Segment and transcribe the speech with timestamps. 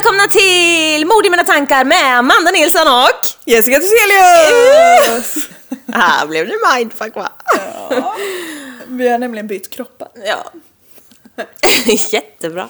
[0.00, 3.26] välkomna till Mord i mina tankar med Amanda Nilsson och...
[3.44, 5.48] Jessica Thyselius!
[5.92, 7.32] Här blev det mindfuck va?
[8.86, 10.08] Vi har nämligen bytt kroppar.
[10.24, 10.52] Ja.
[12.10, 12.68] Jättebra.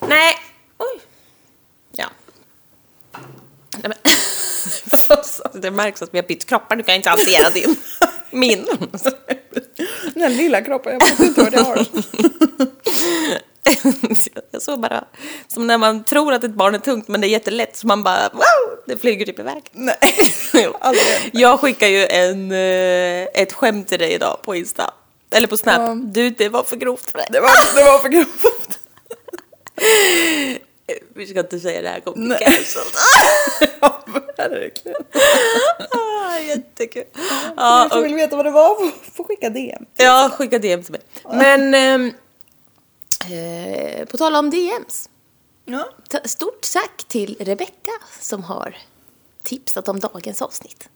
[0.00, 0.34] Nej,
[0.78, 1.00] oj.
[1.92, 2.06] Ja.
[3.70, 3.94] Nej, men.
[5.62, 7.76] Det märks att vi har bytt kroppar, nu kan inte hantera din.
[8.30, 8.66] Min.
[10.14, 11.86] Den lilla kroppen, jag vet inte vad jag har.
[14.50, 15.04] Jag såg bara,
[15.48, 18.02] som när man tror att ett barn är tungt men det är jättelätt så man
[18.02, 19.62] bara wow, det flyger typ iväg.
[19.72, 19.96] Nej.
[21.32, 24.90] Jag skickar ju en, eh, ett skämt till dig idag på Insta.
[25.30, 25.78] Eller på Snap.
[25.80, 25.94] Ja.
[25.94, 27.26] Du, det var för grovt för dig.
[27.30, 28.78] Det var, det var för grovt.
[31.14, 32.92] Vi ska inte säga det här kommer bli cancelled.
[33.80, 34.04] Ja,
[34.36, 34.96] verkligen.
[35.90, 37.04] ah, jättekul.
[37.14, 37.20] Ja,
[37.56, 38.74] Ja, jag och, vill veta vad det var,
[39.16, 39.84] får- skicka DM.
[39.96, 41.00] ja, skicka DM till mig.
[41.32, 42.12] Men ehm,
[43.24, 45.08] eh, på tal om DMs.
[45.64, 45.88] Ja.
[46.24, 47.90] Stort tack till Rebecka
[48.20, 48.76] som har
[49.42, 50.88] tipsat om dagens avsnitt.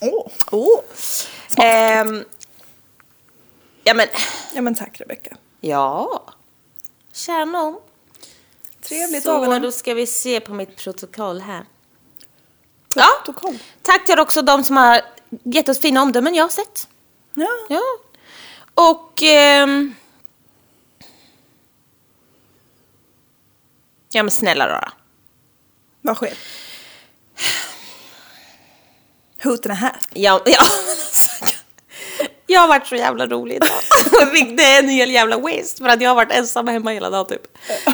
[0.00, 0.26] Åh.
[0.52, 0.80] Oh.
[1.56, 2.24] Ehm,
[3.84, 4.06] ja men,
[4.54, 5.36] Ja men tack Rebecka.
[5.60, 6.24] ja.
[7.28, 7.80] Nån.
[8.82, 9.58] Trevligt Så av henne.
[9.58, 11.64] då ska vi se på mitt protokoll här.
[12.94, 13.58] Ja, Protokoll.
[13.82, 15.00] tack till också de som har
[15.44, 16.88] gett oss fina omdömen jag har sett.
[17.34, 17.48] Ja.
[17.68, 17.80] Ja.
[18.74, 19.22] Och...
[19.22, 19.94] ehm,
[24.18, 24.92] ja men snälla rara.
[26.02, 26.32] Vad sker?
[29.42, 29.96] Hoten är här.
[30.14, 30.56] Ja, ja.
[30.60, 31.30] alltså,
[32.46, 33.68] Jag har varit så jävla rolig idag.
[34.56, 37.26] Det är en hel jävla waste för att jag har varit ensam hemma hela dagen
[37.26, 37.42] typ.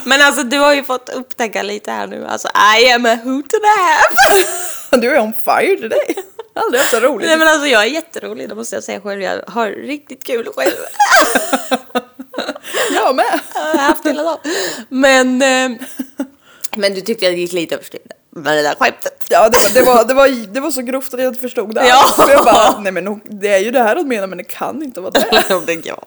[0.04, 2.26] Men alltså du har ju fått upptäcka lite här nu.
[2.26, 2.48] Alltså
[2.82, 4.44] I am a hoot and a half.
[5.02, 6.14] Du är on fire today.
[6.54, 7.28] Aldrig haft så roligt.
[7.28, 9.22] Nej men alltså jag är jätterolig, det måste jag säga själv.
[9.22, 10.74] Jag har riktigt kul själv.
[12.94, 13.40] Jag med.
[13.54, 14.38] Jag har haft hela dagen.
[14.88, 15.80] Men, eh,
[16.76, 18.00] men du tyckte jag gick lite överstyr
[18.30, 19.26] med det där skämtet.
[19.30, 21.74] Ja, det var, det, var, det, var, det var så grovt att jag inte förstod
[21.74, 21.86] det.
[21.86, 22.12] Ja.
[22.16, 24.82] Så jag bara, nej men det är ju det här hon menar men det kan
[24.82, 25.44] inte vara det.
[25.48, 26.04] Ja, det ja.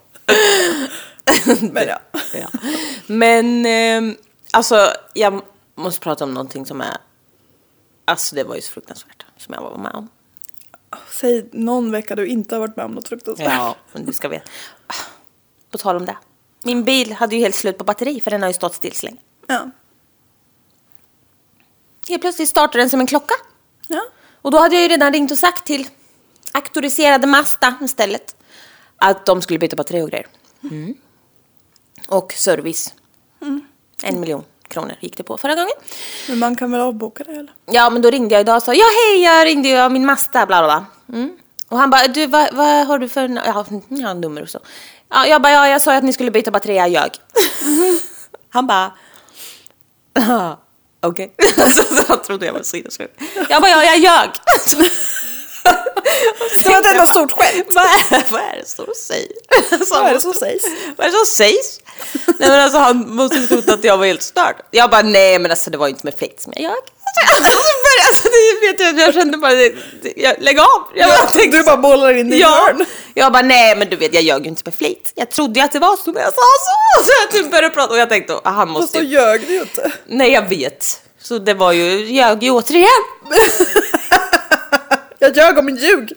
[1.71, 1.99] Men ja.
[2.33, 2.59] ja.
[3.07, 4.17] Men eh,
[4.51, 5.41] alltså jag
[5.75, 6.97] måste prata om någonting som är,
[8.05, 10.09] alltså det var ju så fruktansvärt som jag var med om.
[11.11, 13.47] Säg någon vecka du inte har varit med om något fruktansvärt.
[13.47, 14.51] Ja, men du ska veta.
[15.72, 16.17] På tal om det.
[16.63, 19.05] Min bil hade ju helt slut på batteri för den har ju stått still så
[19.05, 19.17] länge.
[19.47, 19.72] Ja.
[22.07, 23.33] Helt plötsligt startade den som en klocka.
[23.88, 24.01] ja.
[24.41, 25.88] Och då hade jag ju redan ringt och sagt till
[26.51, 28.35] auktoriserade Mazda istället
[28.97, 30.27] att de skulle byta batteri och grejer.
[30.63, 30.95] Mm.
[32.07, 32.94] Och service.
[34.03, 35.73] En miljon kronor gick det på förra gången.
[36.29, 37.53] Men man kan väl avboka det eller?
[37.66, 40.06] Ja, men då ringde jag idag och sa ja hej, jag ringde ju av min
[40.06, 40.85] Mazda, bla bla bla.
[41.17, 41.38] Mm.
[41.67, 44.59] Och han bara, du vad, vad har du för, ja, ja, nummer och så.
[45.09, 47.12] Ja, jag bara, ja, jag sa ju att ni skulle byta batteri, jag ljög.
[48.50, 48.91] han bara,
[50.13, 50.59] "Ja,
[51.03, 51.35] okej.
[51.69, 53.12] så, så han trodde jag var sinnessjuk.
[53.50, 54.29] Jag bara, ja, jag ljög.
[56.63, 57.68] Det var ett enda stort skämt.
[57.69, 59.31] vad, är, vad är det som säger?
[59.91, 60.63] Vad är det som sägs?
[60.97, 61.79] Vad är det som sägs?
[62.39, 64.56] Nej men alltså han måste ju trott att jag var helt störd.
[64.72, 66.78] Jag bara nej men alltså det var ju inte med flit som jag ljög.
[68.06, 68.26] Alltså,
[68.72, 69.53] vet jag, jag kände bara,
[70.16, 70.88] jag, lägg av.
[70.95, 72.47] Jag bara tänkte, Du bara bollar in i ja.
[72.47, 72.85] hörn.
[73.13, 75.11] Jag bara nej men du vet jag ljög ju inte med flit.
[75.16, 77.03] Jag trodde ju att det var så men jag sa så.
[77.03, 79.09] Så jag typ började prata och jag tänkte ah, han Fast måste då ju.
[79.09, 79.91] ljög du ju inte.
[80.06, 81.01] Nej jag vet.
[81.22, 83.03] Så det var ju, ljög ju återigen.
[85.19, 86.13] Jag ljög om en ljug.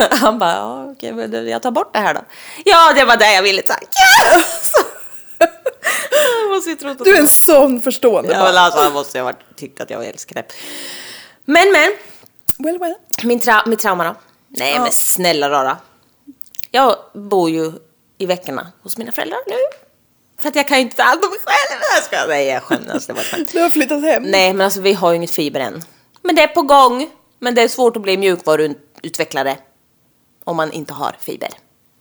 [0.10, 2.20] Han bara, ja, okej, men jag tar bort det här då.
[2.64, 3.88] Ja, det var det jag ville, tack.
[7.04, 9.98] Du är en sån förstående ja, men alltså, Han måste ju ha tyckt att jag
[9.98, 10.46] var helt skräp.
[11.44, 11.92] Men, men,
[12.58, 12.94] Well, well.
[13.24, 14.14] min tra mitt trauma då?
[14.48, 15.78] Nej, men snälla rara.
[16.70, 17.72] Jag bor ju
[18.18, 19.56] i veckorna hos mina föräldrar nu.
[20.38, 21.80] För att jag kan ju inte ta hand om mig själv.
[21.94, 23.52] Jag ska, nej, jag skämt.
[23.52, 24.22] Du har flyttat hem.
[24.22, 25.82] Nej, men alltså vi har ju inget fiber än.
[26.22, 27.10] Men det är på gång.
[27.38, 29.58] Men det är svårt att bli mjukvaruutvecklare
[30.44, 31.50] om man inte har fiber.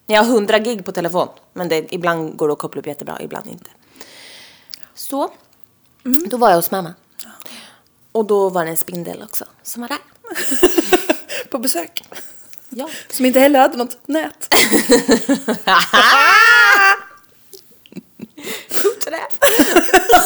[0.07, 3.17] Jag har 100 gig på telefon, men det, ibland går det att koppla upp jättebra,
[3.21, 3.69] ibland inte.
[4.95, 5.31] Så,
[6.03, 6.93] då var jag hos mamma.
[8.11, 9.99] Och då var det en spindel också som var där.
[11.49, 12.03] På besök.
[12.69, 12.89] Ja.
[13.09, 14.53] Som inte heller hade något nät.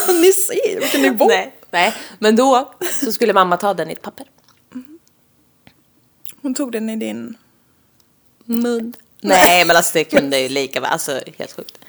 [0.07, 1.25] Ni ser vilken nivå.
[1.27, 4.25] nej, nej, men då så skulle mamma ta den i ett papper.
[6.41, 7.38] Hon tog den i din...
[8.45, 8.93] mun.
[9.21, 11.79] Nej men alltså det kunde ju lika väl, alltså helt sjukt.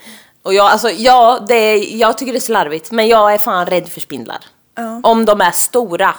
[0.43, 3.89] Och jag, alltså ja, det jag tycker det är slarvigt men jag är fan rädd
[3.89, 4.45] för spindlar.
[4.77, 5.01] Ja.
[5.03, 6.15] Om de är stora.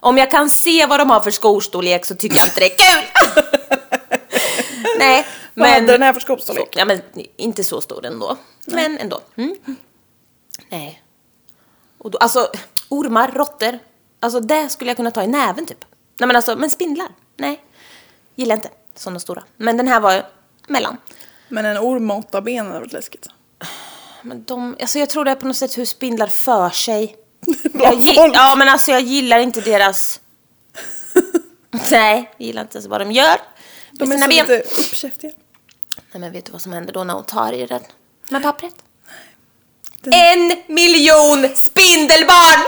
[0.00, 2.76] Om jag kan se vad de har för skostorlek så tycker jag inte det är
[2.78, 3.04] kul.
[4.98, 5.74] Nej, Vad men...
[5.74, 6.68] hade den här för skostorlek?
[6.76, 7.02] Ja men
[7.36, 8.36] inte så stor ändå.
[8.66, 9.20] Men ändå.
[9.36, 9.56] Mm.
[10.68, 11.02] Nej.
[11.98, 12.50] Och då, alltså,
[12.88, 13.78] ormar, råttor.
[14.20, 15.84] Alltså det skulle jag kunna ta i näven typ.
[16.18, 17.08] Nej men alltså, men spindlar?
[17.36, 17.62] Nej.
[18.34, 19.44] Gillar inte sådana stora.
[19.56, 20.26] Men den här var
[20.68, 20.96] mellan.
[21.48, 23.28] Men en orm med åtta ben hade varit läskigt.
[24.22, 27.16] Men de, alltså jag tror det är på något sätt hur spindlar för sig.
[27.72, 28.36] Jag folk.
[28.36, 30.20] ja men alltså jag gillar inte deras...
[31.90, 33.40] Nej, jag gillar inte ens vad de gör.
[33.92, 34.46] De är så ben.
[34.46, 35.32] lite uppkäftiga.
[36.12, 37.82] Nej men vet du vad som händer då när hon tar i den
[38.28, 38.74] med pappret?
[40.04, 42.60] En miljon spindelbarn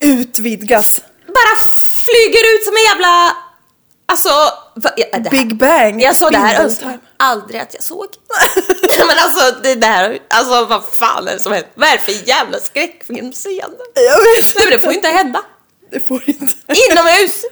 [0.00, 1.00] Utvidgas.
[1.26, 3.36] bara flyger ut som en jävla...
[4.06, 4.30] Alltså...
[4.76, 6.02] va- ja, det här- Big bang.
[6.02, 8.06] Jag såg det här önskar aldrig att jag såg.
[8.98, 11.70] men alltså det där, alltså vad fan är det som händer?
[11.74, 13.76] Vad är det för jävla skräckfilmsseende?
[13.94, 14.54] Jag vet.
[14.56, 15.42] Nej men det får ju inte hända.
[15.90, 16.54] Det får inte.
[16.90, 17.44] Inomhus!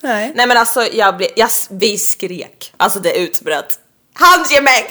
[0.00, 0.32] Nej.
[0.36, 2.72] Nej men alltså jag blev, jag, vi skrek.
[2.76, 3.78] Alltså det utbröt.
[4.14, 4.84] Handgemäng!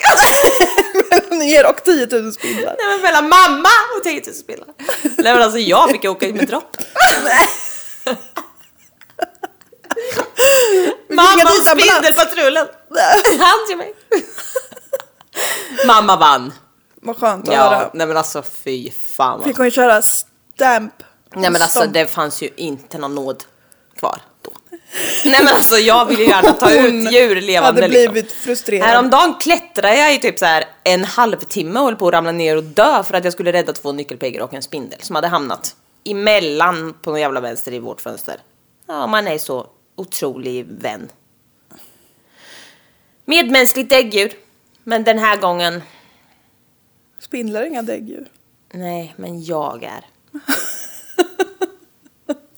[1.09, 2.75] Mellan er och 10 000 spindlar.
[2.77, 4.67] Nej men mellan mamma och 10 000 spindlar.
[5.03, 6.77] Nej men alltså jag fick åka in med dropp.
[11.15, 11.93] Mamma Inga och dit ambulans.
[11.97, 12.67] Spindelpatrullen.
[13.39, 13.93] Handgemäng.
[15.87, 16.53] Mamma vann.
[17.01, 17.89] Vad skönt att Ja, höra.
[17.93, 20.93] nej men alltså fy fan vad Fick hon köra stamp.
[21.35, 21.93] Nej men alltså Stomp.
[21.93, 23.43] det fanns ju inte någon nåd
[23.99, 24.51] kvar då.
[25.25, 28.13] Nej men alltså jag vill ju gärna ta ut djur levande hade liksom.
[28.13, 28.87] blivit frustrerad.
[28.87, 32.57] Häromdagen klättrade jag i typ så här en halvtimme och höll på att ramla ner
[32.57, 35.75] och dö för att jag skulle rädda två nyckelpiggar och en spindel som hade hamnat
[36.05, 38.35] emellan på någon jävla vänster i vårt fönster.
[38.87, 41.09] Ja, man är så otrolig vän.
[43.25, 44.33] Medmänskligt däggdjur.
[44.83, 45.83] Men den här gången,
[47.19, 48.27] Spindlar är inga däggdjur.
[48.73, 50.05] nej, men jag är.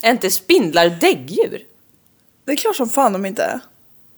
[0.01, 1.63] är inte spindlar däggdjur?
[2.45, 3.60] Det är klart som fan de inte är.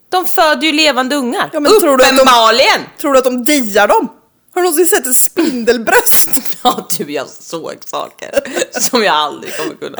[0.09, 1.49] De föder ju levande ungar.
[1.53, 2.81] Ja, men tror du att de- Uppenbarligen!
[2.97, 4.07] Tror du att de diar dem?
[4.51, 6.29] Har du någonsin sett ett spindelbröst?
[6.63, 8.31] Ja du, jag såg saker
[8.79, 9.97] som jag aldrig kommer kunna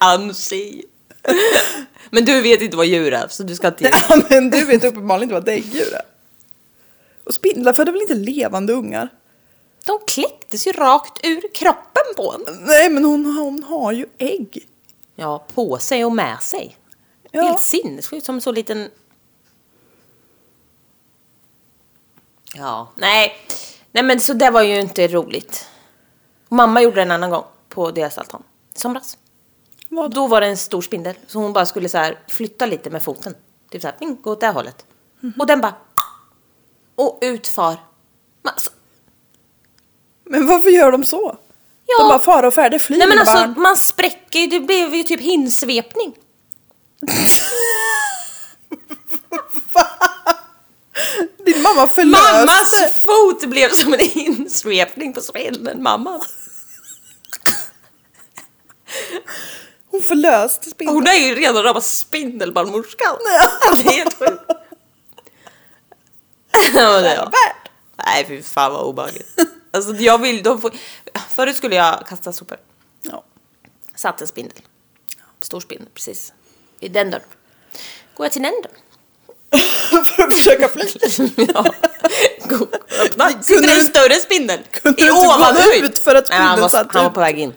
[0.00, 0.72] anse.
[2.14, 3.84] Men du vet inte vad djur är, så du ska inte...
[3.84, 6.02] Ja, men du vet uppenbarligen inte vad däggdjur är.
[7.24, 9.08] Och spindlar föder väl inte levande ungar?
[9.86, 12.58] De kläcktes ju rakt ur kroppen på en.
[12.60, 14.66] Nej, men hon, hon har ju ägg.
[15.14, 16.76] Ja, på sig och med sig.
[17.30, 17.42] Ja.
[17.42, 18.90] Helt sinnessjukt, som en så liten...
[22.54, 23.36] Ja, nej.
[23.92, 25.68] Nej men så det var ju inte roligt.
[26.48, 28.42] Mamma gjorde det en annan gång på deras altan.
[28.74, 29.18] I somras.
[29.94, 30.14] Vad?
[30.14, 33.02] Då var det en stor spindel, så hon bara skulle så här flytta lite med
[33.02, 33.34] foten.
[33.70, 34.86] Typ så här, "Mm, gå åt det här hållet.
[35.38, 35.74] Och den bara...
[36.96, 37.76] Och utfar.
[38.42, 38.70] Men Alltså,
[40.24, 41.38] Men varför gör de så?
[41.86, 41.98] Ja.
[42.02, 43.54] De bara far och färde flyr nej men alltså, barn.
[43.56, 46.14] man spräcker ju, det blev ju typ hinsvepning.
[51.46, 52.32] Din mamma förlöste.
[52.34, 56.24] Mammas fot blev som en hinsvepning på spindeln, mamma.
[59.94, 60.96] Hon förlöste spindeln.
[60.96, 63.16] Hon är ju redan rama spindelbarnmorskan.
[63.76, 64.42] Det är helt sjukt.
[66.74, 67.28] Ja, det.
[68.06, 69.38] Nej fy fan vad obehagligt.
[69.72, 70.72] Alltså jag vill, de får,
[71.34, 72.58] förut skulle jag kasta sopor.
[73.00, 73.24] Ja.
[73.96, 74.58] Satt en spindel.
[75.40, 76.32] Stor spindel precis.
[76.80, 77.24] I den dörren.
[78.14, 78.76] Går jag till den dörren.
[80.04, 80.84] För att försöka fly.
[81.54, 81.64] ja.
[83.04, 83.42] Öppna.
[83.42, 84.60] Sitter du- en större spindel.
[84.70, 87.10] kunde I du inte gå ut för att Nej, han, spindeln var, satt han var
[87.10, 87.14] ut?
[87.14, 87.52] på väg in.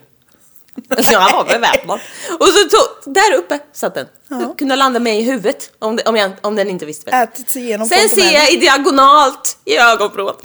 [1.11, 1.99] Ja, han var beväpnad.
[2.39, 4.07] Och så tog, där uppe satt den.
[4.27, 4.55] Ja.
[4.57, 7.17] Kunde landa mig i huvudet om, det, om, jag, om den inte visste bättre.
[7.17, 10.35] Ätit sig igenom Sen ser jag i diagonalt i ögonvrån.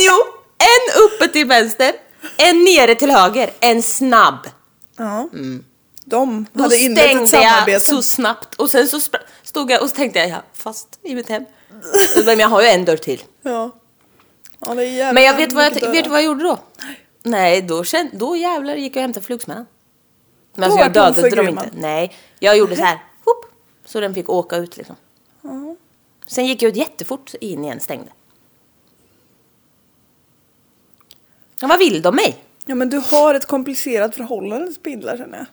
[0.00, 0.14] jo,
[0.58, 1.92] en uppe till vänster,
[2.36, 4.48] en nere till höger, en snabb.
[4.96, 5.28] Ja.
[6.04, 7.80] De Då hade inlett ett stängde jag samarbete.
[7.80, 9.00] så snabbt och sen så
[9.42, 11.44] stod jag och så tänkte jag, ja, fast i mitt hem.
[12.24, 13.22] Men jag har ju en dörr till.
[13.42, 13.70] Ja.
[14.66, 16.58] ja Men jag vet vad jag, vet vad jag gjorde då?
[16.82, 17.06] Nej,
[17.68, 19.66] då, kände, då jävlar gick jag och hämtade flugsmällan.
[20.54, 21.70] Men alltså jag dödade dem inte.
[21.72, 22.98] Nej, jag gjorde så här.
[23.24, 23.44] Hopp,
[23.84, 24.96] så den fick åka ut liksom.
[25.42, 25.76] Ja.
[26.26, 28.10] Sen gick jag ut jättefort in igen, stängde.
[31.60, 32.44] Ja, vad vill de mig?
[32.70, 35.46] ja men du har ett komplicerat förhållande till spindlar känner jag.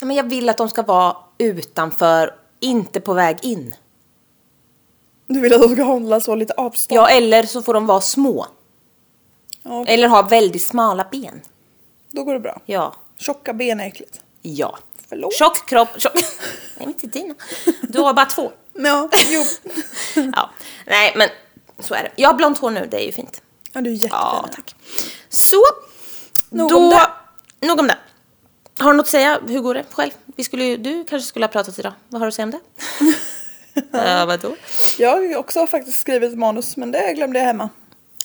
[0.00, 3.74] Ja, Men jag vill att de ska vara utanför, inte på väg in.
[5.26, 6.98] Du vill att de ska hålla så lite avstånd.
[6.98, 8.46] Ja, eller så får de vara små.
[9.62, 11.40] Ja, Eller ha väldigt smala ben.
[12.10, 12.60] Då går det bra.
[12.64, 12.94] Ja.
[13.16, 14.20] Tjocka ben är äckligt.
[14.42, 14.78] Ja.
[15.08, 15.34] Förlåt.
[15.34, 16.12] Tjock kropp, tjock...
[16.78, 17.34] Nej, inte dina.
[17.82, 18.52] Du har bara två.
[18.72, 19.44] Ja, jo.
[20.36, 20.50] Ja.
[20.86, 21.28] Nej, men
[21.78, 22.10] så är det.
[22.16, 23.42] Jag har blont hår nu, det är ju fint.
[23.72, 24.18] Ja, du är jättefin.
[24.20, 24.74] Ja, tack.
[25.28, 25.62] Så,
[26.50, 26.76] Nog då...
[26.76, 27.66] om det.
[27.66, 27.98] Nog om det.
[28.78, 29.40] Har du något att säga?
[29.48, 30.10] Hur går det själv?
[30.36, 31.92] Vi skulle du kanske skulle ha pratat idag.
[32.08, 32.60] Vad har du att säga om det?
[33.92, 34.56] Ja, vadå?
[34.98, 37.68] Jag har också faktiskt skrivit manus men det glömde jag hemma.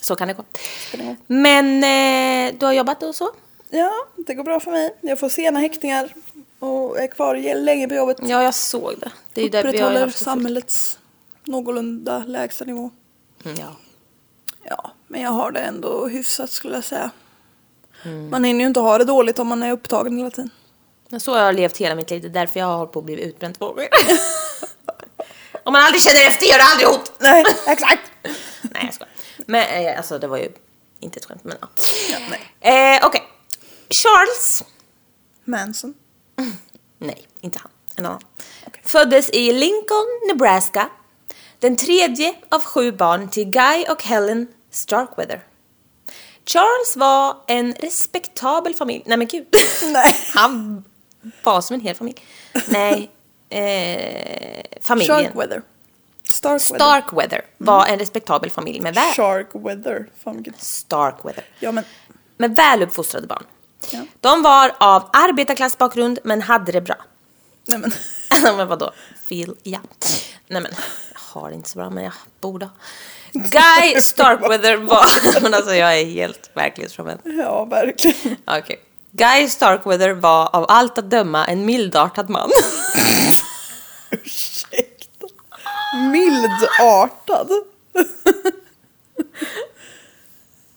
[0.06, 0.44] Så kan det gå.
[0.92, 1.16] Det.
[1.26, 3.30] Men eh, du har jobbat och så?
[3.70, 4.94] Ja, det går bra för mig.
[5.00, 6.08] Jag får sena häktningar
[6.58, 8.16] och är kvar länge på jobbet.
[8.22, 9.10] Ja, jag såg det.
[9.32, 10.16] Det är där Upprätthåller fullt.
[10.16, 10.98] samhällets
[11.44, 12.90] någorlunda lägsta nivå.
[13.44, 13.76] Mm, Ja.
[14.68, 17.10] Ja, men jag har det ändå hyfsat skulle jag säga.
[18.04, 18.30] Mm.
[18.30, 20.50] Man hinner ju inte ha det dåligt om man är upptagen hela tiden.
[21.20, 22.22] Så har jag levt hela mitt liv.
[22.22, 23.88] Det är därför jag har hållit på att bli utbränd två gånger.
[25.64, 27.12] Om man aldrig känner efter gör det aldrig ont.
[27.18, 28.00] Nej, exakt.
[28.62, 29.12] Nej, jag skojar.
[29.46, 30.52] Men eh, alltså, det var ju
[31.00, 31.68] inte ett skämt, men ja.
[32.10, 32.96] Ja, nej.
[32.96, 33.22] Eh, Okej.
[33.90, 34.64] Charles.
[35.44, 35.94] Manson.
[36.98, 37.70] Nej, inte han.
[37.96, 38.20] En annan.
[38.66, 38.82] Okej.
[38.84, 40.88] Föddes i Lincoln, Nebraska.
[41.58, 45.44] Den tredje av sju barn till Guy och Helen Starkweather.
[46.46, 49.02] Charles var en respektabel familj.
[49.06, 49.46] Nej men gud.
[49.82, 50.16] Nej.
[50.34, 50.84] Han
[51.42, 52.16] var som en hel familj.
[52.68, 53.10] Nej.
[53.48, 55.16] Eh, familjen.
[55.16, 55.62] Sharkweather.
[56.30, 56.78] Starkweather.
[56.78, 60.06] Starkweather var en respektabel familj med, väl, Sharkweather.
[60.24, 60.62] Fan vilket...
[60.62, 61.44] Starkweather.
[61.60, 61.84] Ja men.
[62.36, 63.44] med väluppfostrade barn.
[63.90, 64.06] Ja.
[64.20, 66.96] De var av arbetarklassbakgrund men hade det bra.
[67.66, 67.92] Nej men.
[68.56, 68.92] men vadå?
[69.28, 69.78] Feel, ja.
[70.48, 70.72] Nej men,
[71.12, 72.68] jag har det inte så bra men jag borde.
[73.32, 75.40] Guy Starkweather var...
[75.42, 77.20] men alltså jag är helt verklighetsfrånvänd.
[77.24, 78.36] Ja, verkligen.
[78.46, 78.80] Okej.
[79.10, 82.50] Guy Starkweather var av allt att döma en mildartad man.
[84.10, 84.45] Ursäkta.
[86.10, 87.50] Mildartad.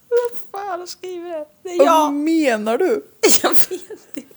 [0.10, 1.46] Vad fan skriver det?
[1.64, 2.14] Det är Vad jag.
[2.14, 3.06] menar du?
[3.44, 3.72] Jag vet
[4.14, 4.34] inte.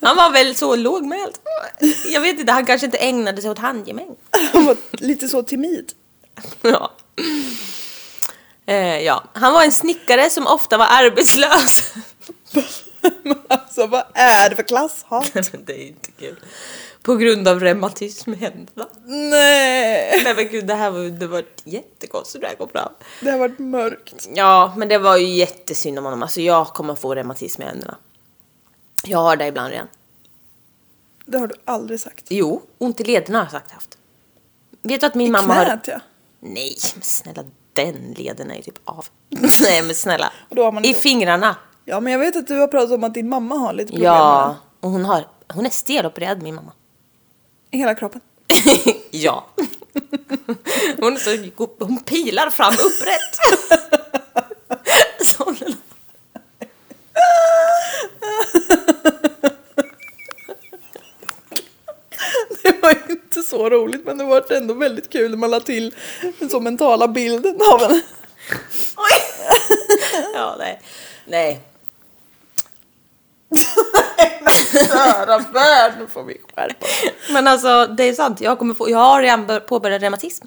[0.00, 1.34] Han var väl så lågmäld.
[2.06, 4.16] Jag vet inte, han kanske inte ägnade sig åt handgemäng.
[4.52, 5.92] Han var lite så timid.
[6.62, 6.90] Ja.
[8.66, 9.24] Eh, ja.
[9.32, 11.92] Han var en snickare som ofta var arbetslös.
[13.48, 15.32] Alltså vad är det för klasshat?
[15.66, 16.36] Det är inte kul.
[17.04, 18.88] På grund av reumatism i händerna.
[19.04, 20.22] Nej.
[20.24, 22.92] Nej men gud, det här var, det var jättekonstigt det här kom fram.
[23.20, 24.28] Det har varit mörkt.
[24.34, 26.22] Ja, men det var ju jättesynd om honom.
[26.22, 27.96] Alltså jag kommer få reumatism i händerna.
[29.04, 29.88] Jag har det ibland redan.
[31.26, 32.24] Det har du aldrig sagt.
[32.28, 33.98] Jo, ont i lederna har jag sagt haft.
[34.82, 35.64] Vet du att min I mamma har...
[35.64, 36.00] knät ja.
[36.40, 39.06] Nej, men snälla den leden är ju typ av.
[39.60, 40.32] Nej men snälla.
[40.48, 41.56] Och då har man I fingrarna.
[41.84, 44.12] Ja men jag vet att du har pratat om att din mamma har lite problem
[44.12, 45.26] Ja, med och hon har...
[45.48, 46.72] Hon är stelopererad min mamma.
[47.74, 48.20] Hela kroppen.
[49.10, 49.46] ja.
[51.00, 51.30] Hon, så,
[51.78, 53.38] hon pilar fram upprätt.
[62.62, 65.60] Det var ju inte så roligt men det var ändå väldigt kul när man la
[65.60, 65.94] till
[66.38, 68.00] den så mentala bilden av henne.
[68.96, 69.20] Oj!
[70.34, 70.80] ja, nej.
[71.26, 71.60] Nej.
[74.78, 76.86] Kära värld, nu får vi skärpa.
[77.32, 78.40] Men alltså, det är sant.
[78.40, 80.46] Jag, kommer få, jag har redan bör- påbörjat reumatism.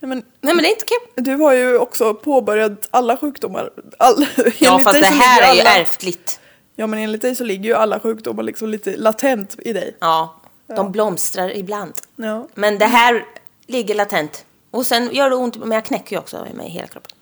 [0.00, 1.24] Nej, men Nej, men det är inte kul.
[1.24, 3.70] du har ju också påbörjat alla sjukdomar.
[3.98, 4.26] All,
[4.58, 6.40] Ja, fast det här är ju alla, ärftligt.
[6.76, 9.96] Ja men enligt dig så ligger ju alla sjukdomar liksom lite latent i dig.
[10.00, 10.40] Ja,
[10.76, 11.92] de blomstrar ibland.
[12.16, 12.48] Ja.
[12.54, 13.24] Men det här
[13.66, 14.44] ligger latent.
[14.70, 17.12] Och sen gör det ont, men jag knäcker ju också med hela kroppen.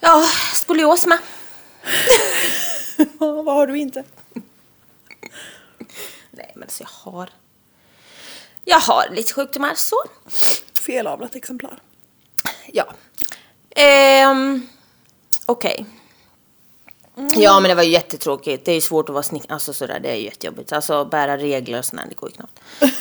[0.00, 1.18] Ja, skolios med.
[3.18, 4.04] Vad har du inte?
[6.30, 7.30] Nej, men alltså jag har...
[8.64, 9.96] Jag har lite sjukdomar så.
[10.80, 11.78] Felavlat exemplar.
[12.72, 12.94] Ja.
[13.70, 14.68] Ehm,
[15.46, 15.86] Okej.
[17.36, 18.64] Ja, men det var ju jättetråkigt.
[18.64, 19.52] Det är ju svårt att vara snickare.
[19.54, 20.72] Alltså sådär, det är ju jättejobbigt.
[20.72, 22.60] Alltså bära regler och sådär, det går ju knappt.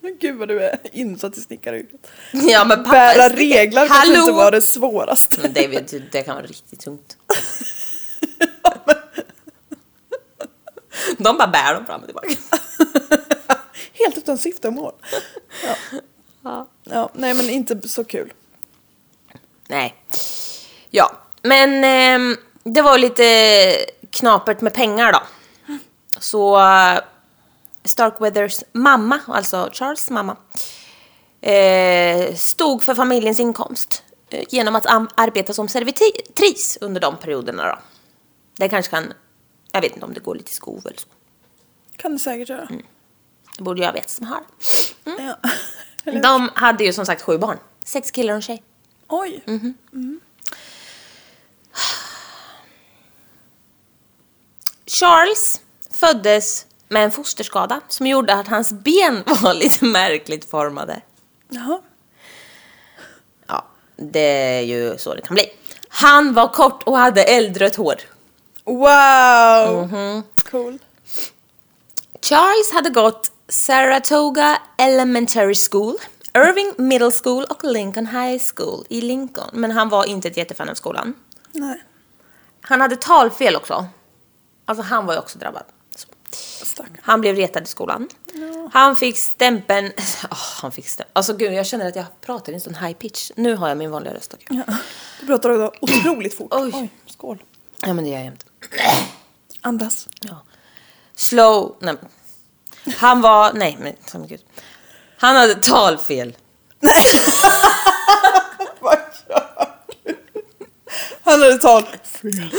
[0.00, 2.06] Men gud vad du är insatt i snickaryrket.
[2.32, 5.36] Ja, men pappa Bära regler kanske inte var det svåraste.
[5.42, 7.16] Men vet- det kan vara riktigt tungt.
[11.18, 12.28] De bara bär dem fram och tillbaka.
[13.92, 14.92] Helt utan syfte och mål.
[15.64, 15.74] Ja.
[16.42, 16.66] Ja.
[16.84, 18.32] ja, nej men inte så kul.
[19.68, 19.94] Nej.
[20.90, 21.12] Ja,
[21.42, 23.76] men ehm, det var lite
[24.10, 25.22] knapert med pengar då.
[26.20, 27.00] Så eh,
[27.84, 30.36] Starkweathers mamma, alltså Charles mamma,
[31.40, 37.78] eh, stod för familjens inkomst eh, genom att arbeta som servitris under de perioderna då.
[38.60, 39.12] Det kanske kan,
[39.72, 41.08] jag vet inte om det går lite i skov eller så.
[41.96, 42.68] Kan du säkert göra.
[43.56, 44.42] Det borde jag veta som har.
[45.04, 45.38] Ja.
[46.22, 47.58] De hade ju som sagt sju barn.
[47.84, 48.62] Sex killar och en tjej.
[49.08, 49.44] Oj.
[54.86, 61.02] Charles föddes med en fosterskada som gjorde att hans ben var lite märkligt formade.
[61.48, 61.80] Jaha.
[63.46, 65.44] Ja, det är ju så det kan bli.
[65.88, 68.00] Han var kort och hade eldrött hår.
[68.64, 69.88] Wow!
[69.88, 70.22] Mhm.
[70.50, 70.78] Cool.
[72.22, 75.96] Charles hade gått Saratoga Elementary School,
[76.34, 79.50] Irving Middle School och Lincoln High School i Lincoln.
[79.52, 81.14] Men han var inte ett jättefan av skolan.
[81.52, 81.82] Nej,
[82.60, 83.86] Han hade talfel också.
[84.64, 85.64] Alltså han var ju också drabbad.
[87.02, 88.08] Han blev retad i skolan.
[88.72, 89.92] Han fick stämpeln...
[90.30, 91.10] Åh, han fick stämpeln.
[91.12, 93.30] Alltså gud, jag känner att jag pratar i en sån high pitch.
[93.36, 94.34] Nu har jag min vanliga röst.
[94.34, 94.62] Okay.
[94.66, 94.74] Ja.
[95.20, 96.54] Du pratar otroligt fort.
[96.54, 96.70] Oj.
[96.74, 97.42] Oj, skål.
[97.82, 98.44] Ja, men det gör jag jämt.
[99.60, 100.08] Andas.
[100.20, 100.42] Ja.
[101.14, 101.76] Slow...
[101.80, 101.96] Nej.
[102.96, 103.52] Han var...
[103.52, 104.44] Nej, men som gud.
[105.16, 106.36] Han hade talfel.
[106.80, 107.30] Vad gör du?
[111.22, 111.84] Han hade tal.
[112.02, 112.54] Fel.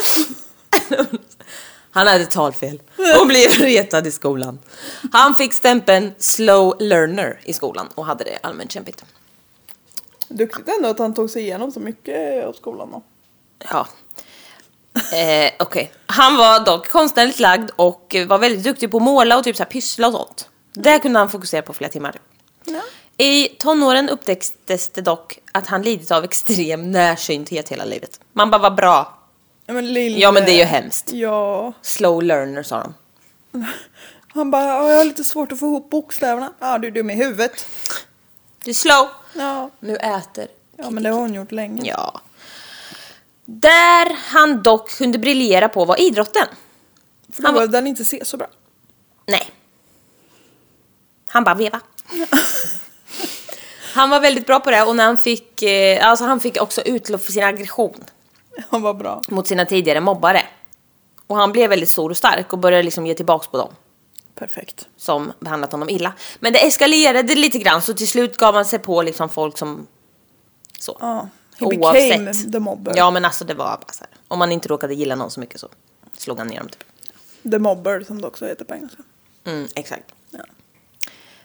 [1.92, 2.82] Han hade talfel
[3.20, 4.60] och blev retad i skolan.
[5.12, 9.06] Han fick stämpeln slow learner i skolan och hade det allmänt kämpigt.
[10.28, 13.04] Duktigt ändå att han tog sig igenom så mycket av skolan då.
[13.70, 13.88] Ja.
[14.96, 15.92] Eh, Okej.
[16.06, 19.64] Han var dock konstnärligt lagd och var väldigt duktig på att måla och typ så
[19.64, 20.50] här pyssla och sånt.
[20.74, 22.20] Det kunde han fokusera på flera timmar.
[22.66, 22.82] Ja.
[23.18, 28.20] I tonåren upptäcktes det dock att han lidit av extrem närsynthet hela livet.
[28.34, 29.18] Man bara, vad bra.
[29.66, 30.20] Ja men, lille...
[30.20, 31.12] Ja, men det är ju hemskt.
[31.12, 31.74] Ja.
[31.82, 32.94] Slow learner sa de.
[34.34, 36.54] Han bara, "Ja, jag har lite svårt att få ihop bokstäverna.
[36.60, 37.66] Ja, du är dum i huvudet.
[38.64, 39.08] Du är slow.
[39.34, 39.70] Ja.
[39.80, 40.48] Nu äter.
[40.78, 41.90] Ja, men det har hon gjort länge.
[41.92, 42.22] Ja.
[43.60, 46.48] Där han dock kunde briljera på var idrotten.
[47.34, 48.48] För då Han var- han inte se så bra.
[49.28, 49.52] Nej.
[51.28, 51.82] Han bara veva.
[53.94, 56.82] han var väldigt bra på det och när han fick, eh, alltså han fick också
[56.82, 58.04] utlopp för sin aggression
[58.70, 59.22] Han var bra.
[59.28, 60.42] mot sina tidigare mobbare.
[61.28, 63.74] Och han blev väldigt stor och stark och började liksom ge tillbaks på dem
[64.36, 64.88] Perfekt.
[64.98, 66.14] som behandlat honom illa.
[66.40, 69.88] Men det eskalerade lite grann så till slut gav han sig på liksom folk som
[70.80, 70.98] så.
[71.00, 71.30] Ja.
[71.62, 72.94] He became the mobber.
[72.96, 74.10] Ja men alltså det var bara så här.
[74.28, 75.68] Om man inte råkade gilla någon så mycket så
[76.18, 76.84] slog han ner dem typ.
[77.52, 79.04] The mobber som det också heter på engelska.
[79.44, 80.12] Mm, exakt.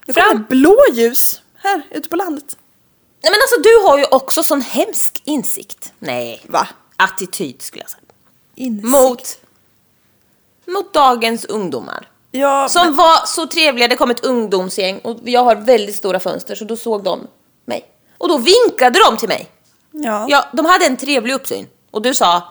[0.07, 2.57] Det Fram- kommer blåljus här ute på landet.
[3.23, 5.93] Nej men alltså du har ju också sån hemsk insikt.
[5.99, 6.43] Nej.
[6.49, 6.69] Va?
[6.97, 8.03] Attityd skulle jag säga.
[8.55, 8.89] Insikt.
[8.89, 9.39] Mot,
[10.67, 12.09] mot dagens ungdomar.
[12.31, 16.21] Ja, Som men, var så trevliga, det kom ett ungdomsgäng och jag har väldigt stora
[16.21, 17.27] fönster så då såg de
[17.65, 17.85] mig.
[18.19, 19.49] Och då vinkade de till mig.
[20.05, 20.27] Ja.
[20.29, 21.67] Ja, de hade en trevlig uppsyn.
[21.91, 22.43] Och du sa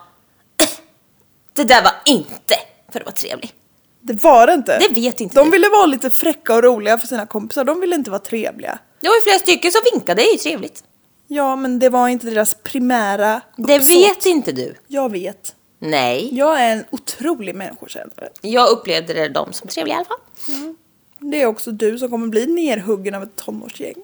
[1.53, 2.55] Det där var inte
[2.91, 3.53] för att vara trevlig.
[4.01, 4.77] Det var det inte.
[4.79, 5.51] Det vet inte De du.
[5.51, 7.63] ville vara lite fräcka och roliga för sina kompisar.
[7.63, 8.79] De ville inte vara trevliga.
[8.99, 10.83] Det var ju flera stycken som vinkade, det är ju trevligt.
[11.27, 13.89] Ja, men det var inte deras primära Det uppsåt.
[13.89, 14.75] vet inte du.
[14.87, 15.55] Jag vet.
[15.79, 16.29] Nej.
[16.37, 18.29] Jag är en otrolig människokännare.
[18.41, 20.75] Jag upplevde det dem som trevliga i alla fall.
[21.19, 23.95] Det är också du som kommer bli nerhuggen av ett tonårsgäng.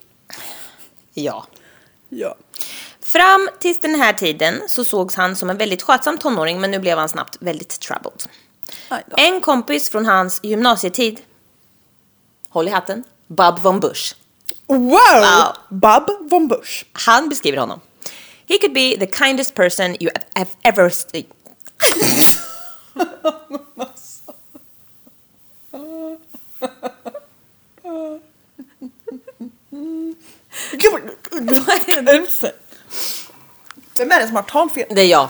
[1.14, 1.46] Ja.
[2.10, 2.36] Ja.
[3.12, 6.80] Fram tills den här tiden så sågs han som en väldigt skötsam tonåring men nu
[6.80, 8.24] blev han snabbt väldigt troubled.
[9.18, 11.22] En kompis från hans gymnasietid,
[12.50, 14.16] håll i hatten, Bob von Busch.
[14.68, 14.80] Wow!
[14.80, 15.56] Wow.
[15.70, 16.86] Bob von Busch.
[16.92, 17.80] Han beskriver honom.
[18.48, 21.26] He could be the kindest person you have ever seen.
[34.02, 34.86] Vem är er det som har talfel?
[34.90, 35.30] Det er är jag.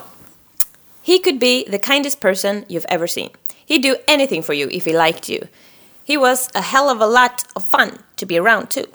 [1.03, 3.29] He could be the kindest person you've ever seen.
[3.65, 5.47] He'd do anything for you if he liked you.
[6.05, 8.86] He was a hell of a lot of fun to be around too.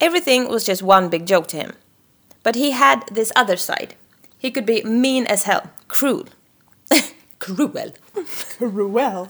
[0.00, 1.72] Everything was just one big joke to him.
[2.42, 3.94] But he had this other side.
[4.38, 6.24] He could be mean as hell, cruel.
[7.38, 7.92] Cruel.
[8.58, 9.28] Cruel.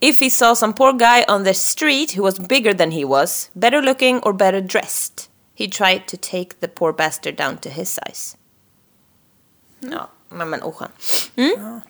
[0.00, 3.48] If he saw some poor guy on the street who was bigger than he was,
[3.54, 7.88] better looking or better dressed, he tried to take the poor bastard down to his
[7.88, 8.36] size.
[9.80, 10.88] Ja, men, men oskön.
[11.36, 11.80] Mm.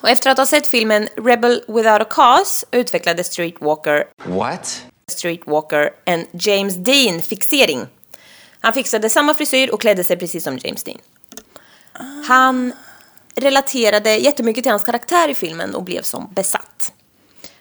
[0.00, 4.82] Och efter att ha sett filmen Rebel Without a Cause utvecklade Streetwalker, What?
[5.06, 7.86] Streetwalker en James Dean-fixering.
[8.60, 10.98] Han fixade samma frisyr och klädde sig precis som James Dean.
[12.28, 12.72] Han
[13.34, 16.92] relaterade jättemycket till hans karaktär i filmen och blev som besatt.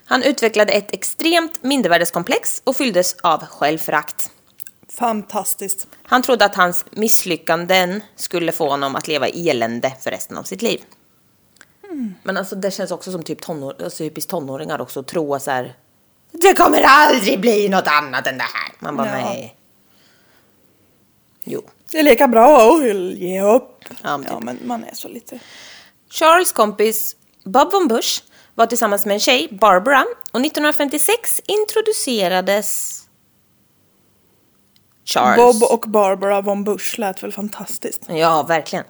[0.05, 4.31] Han utvecklade ett extremt mindervärdeskomplex och fylldes av självförakt.
[4.97, 5.88] Fantastiskt.
[6.04, 10.43] Han trodde att hans misslyckanden skulle få honom att leva i elände för resten av
[10.43, 10.82] sitt liv.
[12.23, 15.51] Men alltså det känns också som typ tonår, alltså, typiskt tonåringar också att tro så
[15.51, 15.73] här.
[16.32, 18.71] Det kommer aldrig bli något annat än det här.
[18.80, 19.13] Man bara Ja.
[19.30, 19.56] nej.
[21.43, 21.62] Jo.
[21.91, 22.84] Det är lika bra att
[23.17, 23.84] ge upp.
[24.01, 24.43] Ja, men Ja, typ.
[24.43, 25.39] men man är så lite...
[26.10, 28.23] Charles kompis Bob von Busch
[28.56, 33.01] var tillsammans med en tjej, Barbara, och 1956 introducerades
[35.06, 35.60] Charles.
[35.60, 38.02] Bob och Barbara von Busch lät väl fantastiskt.
[38.08, 38.86] Ja, verkligen.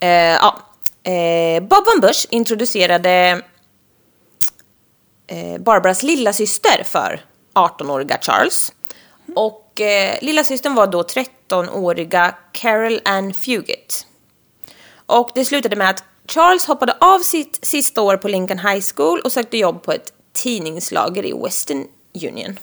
[0.00, 0.58] Eh, ja.
[1.02, 3.42] eh, Bob von Busch introducerade
[5.26, 8.72] eh, Barbaras lilla syster för 18-åriga Charles.
[9.36, 14.06] Och Och eh, lilla systern var då 13-åriga Carol Ann Fugit.
[15.06, 19.20] Och det slutade med att Charles hoppade av sitt sista år på Lincoln High School
[19.20, 21.86] och sökte jobb på ett tidningslager i Western
[22.28, 22.58] Union.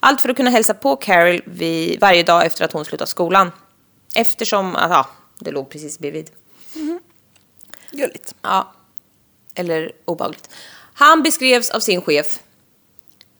[0.00, 3.52] Allt för att kunna hälsa på Carol vid, varje dag efter att hon slutat skolan.
[4.14, 6.30] Eftersom, ja, det låg precis bredvid.
[7.90, 8.34] Gulligt.
[8.42, 8.72] Ja.
[9.54, 10.50] Eller obehagligt.
[10.94, 12.38] Han beskrevs av sin chef.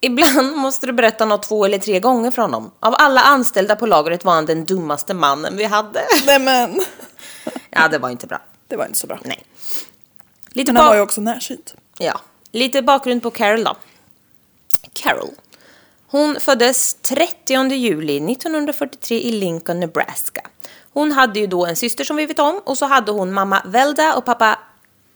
[0.01, 2.71] Ibland måste du berätta något två eller tre gånger för honom.
[2.81, 6.05] Av alla anställda på lagret var han den dummaste mannen vi hade.
[6.27, 6.81] Nej men,
[7.71, 8.41] Ja, det var inte bra.
[8.69, 9.19] det var inte så bra.
[9.25, 9.45] Nej.
[10.49, 11.75] Lite, Men han var ju också närsynt.
[11.99, 12.21] ja.
[12.53, 13.77] Lite bakgrund på Carol då.
[14.93, 15.31] Carol.
[16.17, 20.41] Hon föddes 30 juli 1943 i Lincoln, Nebraska.
[20.93, 23.63] Hon hade ju då en syster som vi vet om och så hade hon mamma
[23.67, 24.59] Velda och pappa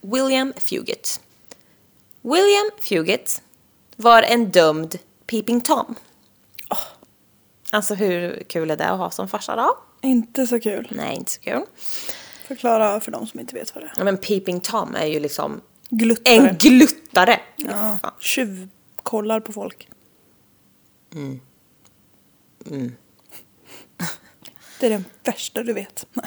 [0.01, 1.21] William Fugit.
[2.23, 3.43] William Fugit
[3.97, 5.95] var en dömd Peeping Tom.
[7.71, 9.79] Alltså hur kul är det att ha som farsa då?
[10.03, 10.89] Inte så kul.
[10.91, 11.63] Nej, inte så kul.
[12.49, 13.93] Förklara för de som inte vet vad det är.
[13.97, 16.35] Ja, Men Peeping Tom är ju liksom Gluttare.
[16.35, 17.41] en gluttare.
[17.57, 19.89] ja, tjuvkollar på folk.
[21.15, 21.41] Mm.
[24.81, 26.07] Det är det värsta du vet.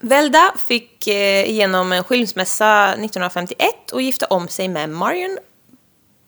[0.00, 5.38] Velda fick eh, igenom en skilsmässa 1951 och gifte om sig med Marion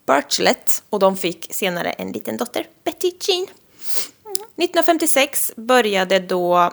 [0.07, 3.43] Birchlet och de fick senare en liten dotter, Betty Jean.
[3.43, 6.73] 1956 började då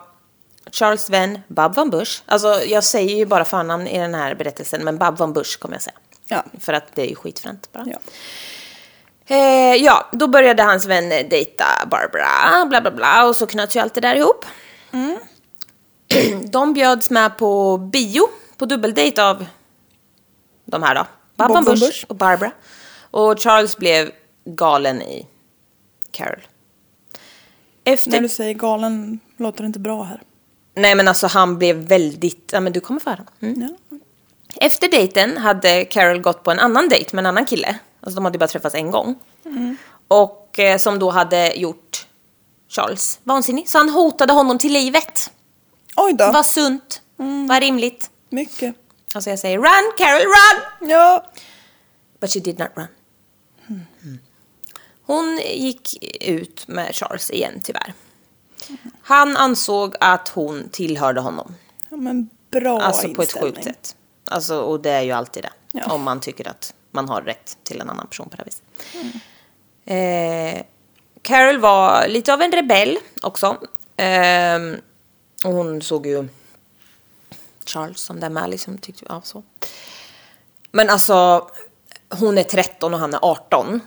[0.72, 4.84] Charles vän Bob Van Bush, alltså jag säger ju bara förnamn i den här berättelsen
[4.84, 5.98] men Bob Van Bush kommer jag säga.
[6.28, 6.44] Ja.
[6.60, 7.86] För att det är ju skitfränt bara.
[7.88, 7.98] Ja.
[9.26, 13.80] Eh, ja, då började hans vän dejta Barbara, bla bla bla, och så knöts ju
[13.80, 14.46] allt det där ihop.
[16.52, 19.46] De bjöds med på bio, på dubbeldejt av
[20.66, 21.06] de här då.
[21.36, 22.06] Van Bush, Bush.
[22.08, 22.52] och Barbara.
[23.12, 24.12] Och Charles blev
[24.46, 25.28] galen i
[26.12, 26.48] Carol.
[27.84, 28.12] Efter...
[28.12, 30.22] När du säger galen låter det inte bra här.
[30.76, 33.24] Nej men alltså han blev väldigt, ja men du kommer få höra.
[33.42, 33.76] Mm.
[33.90, 33.98] Ja.
[34.56, 37.80] Efter dejten hade Carol gått på en annan dejt med en annan kille.
[38.04, 39.16] Alltså de hade bara träffats en gång.
[40.08, 42.08] Och eh, som då hade gjort
[42.70, 43.70] Charles vansinnig.
[43.70, 45.32] Så han hotade honom till livet.
[45.96, 46.32] Oj då.
[46.32, 47.02] Var sunt,
[47.50, 48.10] var rimligt.
[48.30, 48.76] Mycket.
[49.14, 50.90] Alltså jag säger run Carol run!
[50.90, 51.26] Ja.
[52.20, 52.88] But she did not run.
[53.68, 54.20] Mm.
[55.06, 57.94] Hon gick ut med Charles igen tyvärr.
[59.02, 61.56] Han ansåg att hon tillhörde honom.
[61.90, 63.96] ja men bra Alltså på ett sjukt sätt.
[64.26, 65.54] Alltså, och det är ju alltid det.
[65.72, 65.94] Ja.
[65.94, 68.64] Om man tycker att man har rätt till en annan person på det här viset.
[69.86, 70.66] Eh,
[71.22, 73.58] Carol var lite av en rebell också.
[73.98, 74.76] Ehm,
[75.46, 76.28] och hon såg ju
[77.66, 78.78] Charles som den med liksom.
[78.78, 79.44] Tyckte, ja, så.
[80.72, 81.48] Men alltså,
[82.10, 83.80] hon är 13 och han är 18.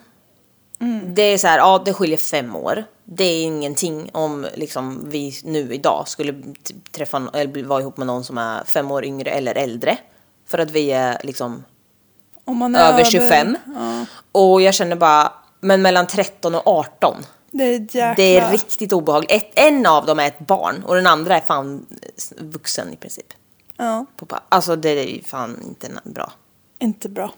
[1.04, 2.84] Det är så här, ja det skiljer fem år.
[3.04, 6.42] Det är ingenting om liksom, vi nu idag skulle
[6.92, 9.98] träffa eller vara ihop med någon som är fem år yngre eller äldre.
[10.46, 11.64] För att vi är liksom
[12.76, 13.56] över 25.
[13.74, 14.06] Ja.
[14.32, 17.26] Och jag känner bara, men mellan 13 och 18.
[17.50, 18.14] Det är.
[18.16, 19.32] Det är riktigt obehagligt.
[19.32, 21.86] Ett, en av dem är ett barn och den andra är fan
[22.36, 23.26] vuxen i princip.
[23.76, 26.32] Ja, På Alltså det är ju fan inte bra.
[26.78, 27.32] inte bra.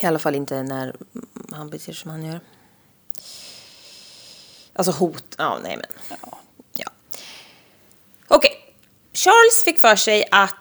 [0.00, 0.96] I alla fall inte när
[1.52, 2.40] han beter sig som han gör.
[4.74, 6.18] Alltså hot, ja nej men.
[6.26, 6.38] Ja.
[8.28, 8.52] Okej.
[9.12, 10.54] Charles fick för sig att...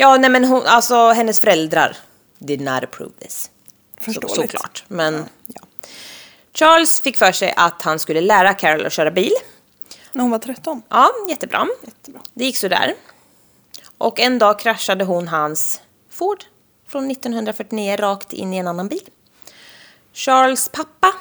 [0.00, 1.96] Ja nej men hon, alltså hennes föräldrar
[2.38, 3.50] did not approve this.
[3.98, 4.34] Så, Förståeligt.
[4.52, 4.84] såklart.
[4.88, 5.60] Men ja.
[6.54, 9.32] Charles fick för sig att han skulle lära Carol att köra bil.
[10.12, 10.82] När hon var 13.
[10.88, 11.66] Ja, jättebra.
[11.84, 12.20] Jättebra.
[12.34, 12.94] Det gick så där.
[13.98, 16.44] Och en dag kraschade hon hans Ford
[16.86, 19.08] från 1949 rakt in i en annan bil.
[20.12, 21.14] Charles pappa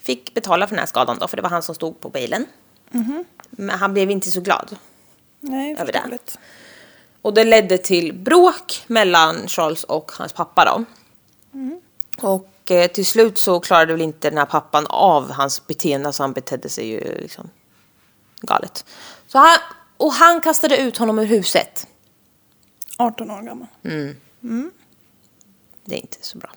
[0.00, 2.46] fick betala för den här skadan då, för det var han som stod på bilen.
[3.50, 4.76] Men han blev inte så glad.
[5.40, 6.18] Nej, Över det.
[7.28, 10.84] Och det ledde till bråk mellan Charles och hans pappa då.
[12.28, 16.22] Och eh, till slut så klarade väl inte den här pappan av hans beteende, så
[16.22, 17.50] han betedde sig ju liksom
[18.40, 18.84] galet.
[19.26, 19.58] Så han,
[19.96, 21.86] och han kastade ut honom ur huset.
[22.96, 23.66] 18 år gammal.
[25.84, 26.50] Det är inte så bra.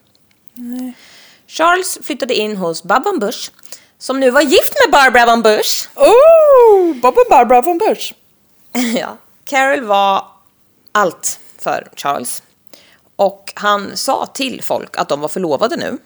[1.48, 3.52] Charles flyttade in hos Bob Van Bush,
[3.98, 5.90] som nu var gift med Barbara Van Bush.
[5.96, 6.94] Oh!
[6.94, 8.14] Bob och Barbara von Bush.
[8.98, 9.18] ja.
[9.44, 10.31] Carol var
[10.92, 12.44] allt för Charles.
[13.16, 15.98] Och han sa till folk att de var förlovade nu.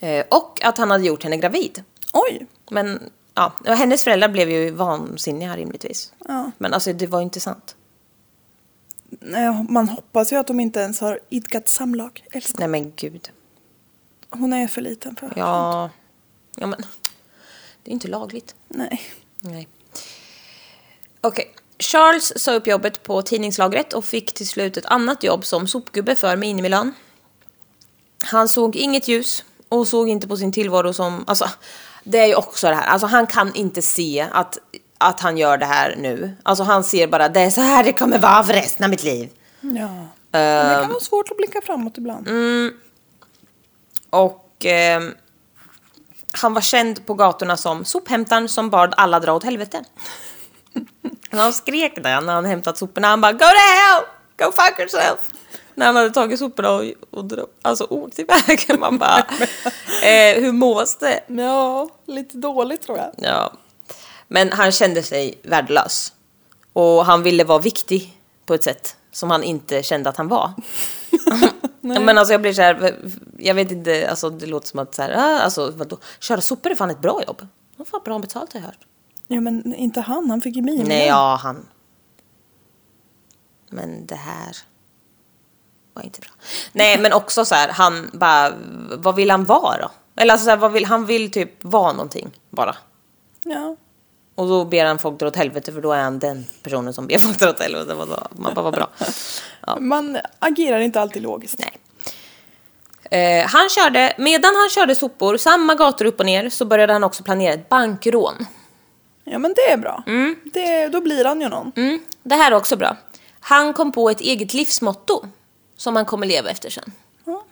[0.00, 1.84] Eh, och att han hade gjort henne gravid.
[2.12, 2.46] Oj!
[2.70, 6.12] Men ja, hennes föräldrar blev ju vansinniga rimligtvis.
[6.28, 6.50] Ja.
[6.58, 7.76] Men alltså det var ju inte sant.
[9.20, 12.24] Nej, Man hoppas ju att de inte ens har idkat samlag.
[12.32, 12.58] Älskar.
[12.58, 13.30] Nej men gud.
[14.30, 15.90] Hon är för liten för Ja,
[16.56, 16.82] ja men
[17.82, 18.54] det är inte lagligt.
[18.68, 19.02] Nej.
[19.40, 19.68] Nej.
[21.20, 21.54] Okej.
[21.82, 26.14] Charles sa upp jobbet på tidningslagret och fick till slut ett annat jobb som sopgubbe
[26.14, 26.94] för minimilön.
[28.24, 31.24] Han såg inget ljus och såg inte på sin tillvaro som...
[31.26, 31.48] Alltså,
[32.04, 32.86] det är ju också det här.
[32.86, 34.58] Alltså, han kan inte se att,
[34.98, 36.36] att han gör det här nu.
[36.42, 39.04] Alltså, han ser bara det är så här det kommer vara för resten av mitt
[39.04, 39.30] liv.
[39.60, 40.08] Ja.
[40.30, 42.28] Men det kan vara svårt att blicka framåt ibland.
[44.10, 45.14] Och ehm,
[46.32, 49.84] han var känd på gatorna som sophämtaren som bad alla dra åt helvete.
[51.32, 53.08] Han skrek det när han hämtat soporna.
[53.08, 54.04] Han bara Go to hell!
[54.38, 55.18] Go fuck yourself!
[55.74, 58.66] När han hade tagit soporna och, och dra, alltså, åkt iväg.
[58.78, 59.18] Man bara,
[60.02, 61.20] eh, hur mås det?
[61.26, 63.10] Ja, lite dåligt tror jag.
[63.16, 63.52] Ja.
[64.28, 66.12] Men han kände sig värdelös.
[66.72, 70.52] Och han ville vara viktig på ett sätt som han inte kände att han var.
[71.80, 72.96] Men alltså jag blir så här,
[73.38, 76.70] jag vet inte, alltså det låter som att så här, ah, alltså vadå, köra sopor
[76.70, 77.46] är fan ett bra jobb.
[77.76, 78.78] Vad fan bra betalt har jag hört.
[79.32, 80.88] Ja men inte han, han fick ju minimum.
[80.88, 81.66] Nej, ja han.
[83.70, 84.56] Men det här
[85.94, 86.30] var inte bra.
[86.72, 88.52] Nej, men också så här, han bara,
[88.98, 89.90] vad vill han vara då?
[90.16, 92.76] Eller alltså så här, vad vill, han vill typ vara någonting bara.
[93.44, 93.76] Ja.
[94.34, 97.06] Och då ber han folk dra åt helvete för då är han den personen som
[97.06, 97.94] ber folk dra åt helvete.
[98.30, 98.88] Man bara, vad bra.
[99.66, 99.78] Ja.
[99.80, 101.58] Man agerar inte alltid logiskt.
[101.58, 101.78] Nej.
[103.10, 107.04] Eh, han körde, medan han körde sopor samma gator upp och ner så började han
[107.04, 108.46] också planera ett bankrån.
[109.24, 110.02] Ja men det är bra.
[110.52, 111.72] Det, då blir han ju någon.
[111.76, 112.96] Mm, det här är också bra.
[113.40, 115.24] Han kom på ett eget livsmotto
[115.76, 116.92] som han kommer leva efter sen.
[117.24, 117.44] Ja.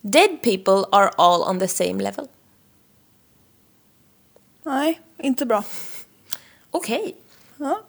[0.00, 2.28] Dead people are all on the same level.
[4.62, 5.64] Nej, inte bra.
[6.70, 7.16] Okej.
[7.56, 7.80] Ja.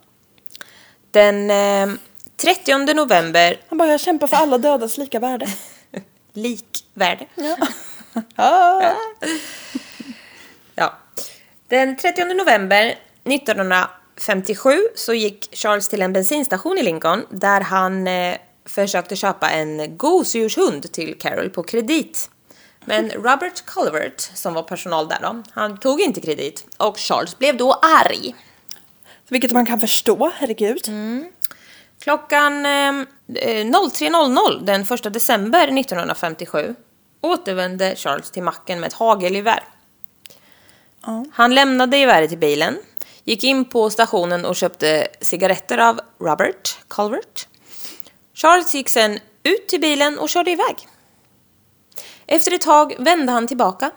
[1.12, 1.96] Den eh,
[2.38, 5.48] 30 november, Han bara, jag kämpar för alla dödas lika värde.
[6.34, 7.26] likvärde.
[8.36, 8.84] Ja.
[8.84, 8.96] ja.
[11.68, 18.38] Den 30 november 1957 så gick Charles till en bensinstation i Lincoln där han eh,
[18.66, 22.30] försökte köpa en gosedjurshund till Carol på kredit.
[22.86, 27.58] Men Robert Culvert, som var personal där då, han tog inte kredit och Charles blev
[27.58, 28.36] då arg.
[29.28, 30.88] Vilket man kan förstå, herregud.
[32.00, 36.76] Klockan eh, 03.00 den 1 december 1957
[37.22, 39.64] återvände Charles till macken med ett hagelgevär.
[41.06, 41.26] Ja.
[41.34, 42.78] Han lämnade geväret i bilen,
[43.24, 47.48] gick in på stationen och köpte cigaretter av Robert Culvert.
[48.34, 50.88] Charles gick sen ut till bilen och körde iväg.
[52.28, 53.92] Efter ett tag vände han tillbaka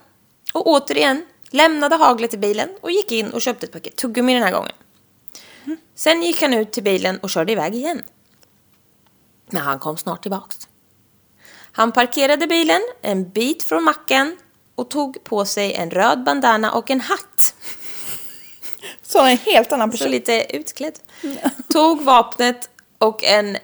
[0.55, 4.43] och återigen lämnade haglet i bilen och gick in och köpte ett paket tuggummi den
[4.43, 4.73] här gången.
[5.95, 8.03] Sen gick han ut till bilen och körde iväg igen.
[9.51, 10.69] Men han kom snart tillbaks.
[11.73, 14.37] Han parkerade bilen en bit från macken
[14.77, 17.55] och tog på sig en röd bandana och en hatt.
[19.03, 20.11] Så en helt annan Så person.
[20.11, 20.99] lite utklädd.
[21.69, 23.57] Tog vapnet och en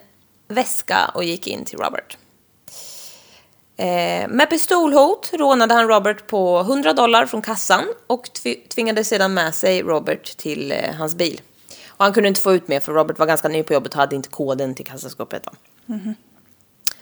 [0.49, 2.17] väska och gick in till Robert.
[3.77, 9.35] Eh, med pistolhot rånade han Robert på 100 dollar från kassan och tv- tvingade sedan
[9.35, 11.41] med sig Robert till eh, hans bil.
[11.89, 13.99] Och han kunde inte få ut mer för Robert var ganska ny på jobbet och
[14.01, 15.43] hade inte koden till kassaskåpet.
[15.45, 15.51] Då.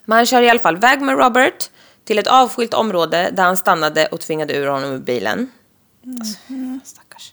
[0.05, 1.71] Men han kör i alla fall väg med Robert
[2.05, 5.51] till ett avskilt område där han stannade och tvingade ur honom ur bilen.
[6.21, 6.39] Alltså,
[6.85, 7.33] stackars.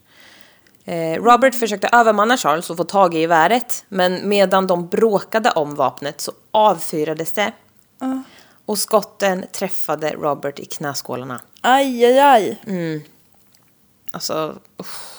[0.86, 5.76] Eh, Robert försökte övermanna Charles och få tag i geväret, men medan de bråkade om
[5.76, 7.52] vapnet så avfyrades det.
[8.66, 11.42] Och skotten träffade Robert i knäskålarna.
[11.62, 12.60] Aj, aj, aj.
[14.12, 15.18] Alltså, usch.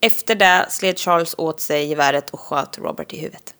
[0.00, 3.54] Efter det slet Charles åt sig geväret och sköt Robert i huvudet.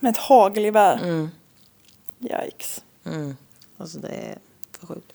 [0.00, 0.98] Med ett hagelgevär.
[1.02, 1.30] Mm.
[2.24, 2.84] Yikes.
[3.78, 4.38] Alltså det är
[4.78, 5.12] för sjukt.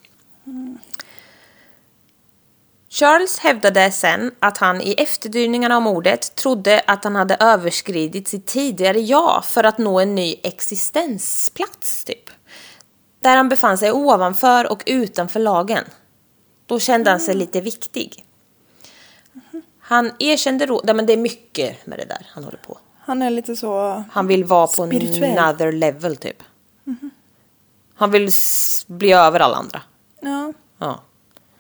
[2.90, 8.46] Charles hävdade sen att han i efterdyningarna av mordet trodde att han hade överskridit sitt
[8.46, 12.30] tidigare ja för att nå en ny existensplats, typ.
[13.20, 15.84] Där han befann sig ovanför och utanför lagen.
[16.66, 18.26] Då kände han sig lite viktig.
[19.80, 20.82] Han erkände då...
[20.84, 22.78] Nej, men det är mycket med det där han håller på.
[23.00, 24.04] Han är lite så...
[24.12, 25.38] Han vill vara på Spirituell.
[25.38, 26.44] another level, typ.
[27.98, 28.32] Han vill
[28.88, 29.82] bli över alla andra.
[30.22, 31.02] Ja, Ja.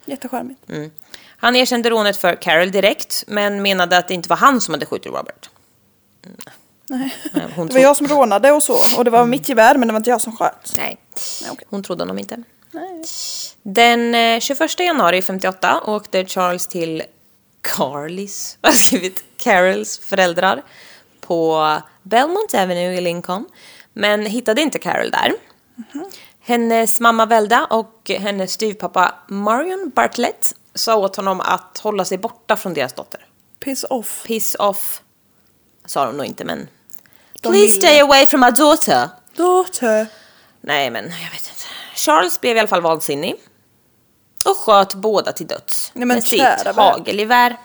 [0.06, 0.69] jättecharmigt.
[0.69, 0.91] Mm.
[1.38, 4.86] Han erkände rånet för Carol direkt, men menade att det inte var han som hade
[4.86, 5.50] skjutit Robert.
[6.89, 7.15] Nej.
[7.34, 8.97] Nej, Hon Det var jag som rånade och så.
[8.97, 10.73] Och det var mitt gevär men det var inte jag som sköt.
[10.78, 10.97] Nej,
[11.41, 11.67] Nej, okej.
[11.69, 12.43] hon trodde honom inte.
[12.71, 13.04] Nej.
[13.63, 17.04] Den eh, 21 januari 58 åkte Charles till
[17.62, 20.63] Carlys, jag har skrivit Carols föräldrar
[21.21, 23.45] på Belmont Avenue i Lincoln,
[23.93, 25.34] men hittade inte Carol där.
[26.48, 32.56] Hennes mamma Velda och hennes styvpappa Marion Bartlett sa åt honom att hålla sig borta
[32.56, 33.26] från deras dotter.
[33.60, 34.24] Piss off.
[34.26, 35.02] Piss off,
[35.86, 36.70] sa de nog inte men...
[37.42, 39.10] De Please ville- stay away from my daughter.
[39.36, 40.08] Daughter.
[40.62, 41.66] Nej men jag vet inte.
[41.96, 43.36] Charles blev i alla fall vansinnig.
[44.46, 45.92] Och sköt båda till döds.
[45.94, 47.58] Nej, men med sitt hagelgevär.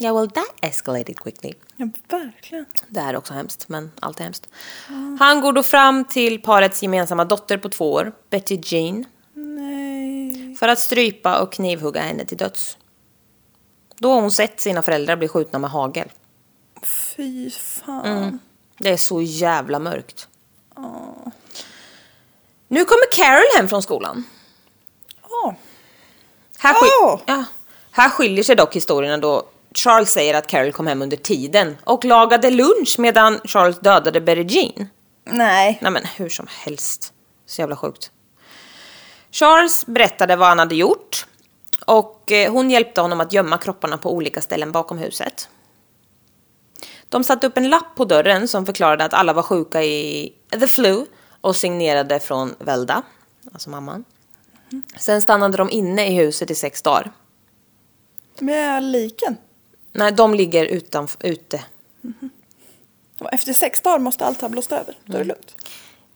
[0.00, 1.54] Ja, well that escalated quickly.
[1.76, 2.66] Ja, verkligen.
[2.88, 4.48] Det här är också hemskt, men allt är hemskt.
[5.20, 10.56] Han går då fram till parets gemensamma dotter på två år, Betty Jean, Nej.
[10.56, 12.76] för att strypa och knivhugga henne till döds.
[13.98, 16.08] Då har hon sett sina föräldrar bli skjutna med hagel.
[16.82, 18.04] Fy fan.
[18.04, 18.38] Mm.
[18.78, 20.28] Det är så jävla mörkt.
[22.68, 24.24] Nu kommer Carol hem från skolan.
[25.28, 25.54] Ja.
[26.58, 27.20] Här, skil- Åh!
[27.26, 27.44] ja.
[27.90, 29.48] här skiljer sig dock historierna då
[29.84, 34.42] Charles säger att Carol kom hem under tiden och lagade lunch medan Charles dödade Betty
[34.42, 34.88] Jean.
[35.24, 35.78] Nej.
[35.82, 37.12] Nej men hur som helst.
[37.46, 38.10] Så jävla sjukt.
[39.30, 41.26] Charles berättade vad han hade gjort
[41.86, 45.48] och eh, hon hjälpte honom att gömma kropparna på olika ställen bakom huset.
[47.08, 50.68] De satte upp en lapp på dörren som förklarade att alla var sjuka i the
[50.68, 51.06] flu
[51.40, 53.02] och signerade från Velda,
[53.52, 54.04] alltså mamman.
[54.98, 57.10] Sen stannade de inne i huset i sex dagar.
[58.38, 59.36] Med liken.
[59.98, 61.60] Nej, de ligger utanf- ute.
[63.20, 64.94] Och Efter sex dagar måste allt ha blåst över.
[65.04, 65.54] Då är det lugnt.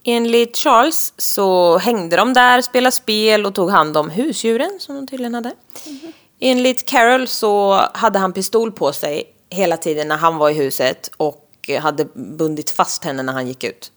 [0.05, 5.07] Enligt Charles så hängde de där, spelade spel och tog hand om husdjuren som de
[5.07, 5.53] tydligen hade.
[6.41, 11.11] Enligt Carol så hade han pistol på sig hela tiden när han var i huset
[11.17, 13.93] och hade bundit fast henne när han gick ut.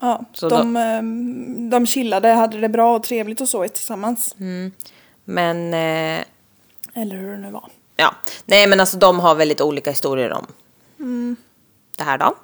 [0.00, 4.34] Ja, Så de, ehm, de chillade, hade det bra och trevligt och så tillsammans.
[5.24, 6.24] Men, eh,
[7.02, 7.70] Eller hur det nu var.
[7.96, 10.46] Ja, nej men alltså de har väldigt olika historier om
[11.96, 12.36] det här då.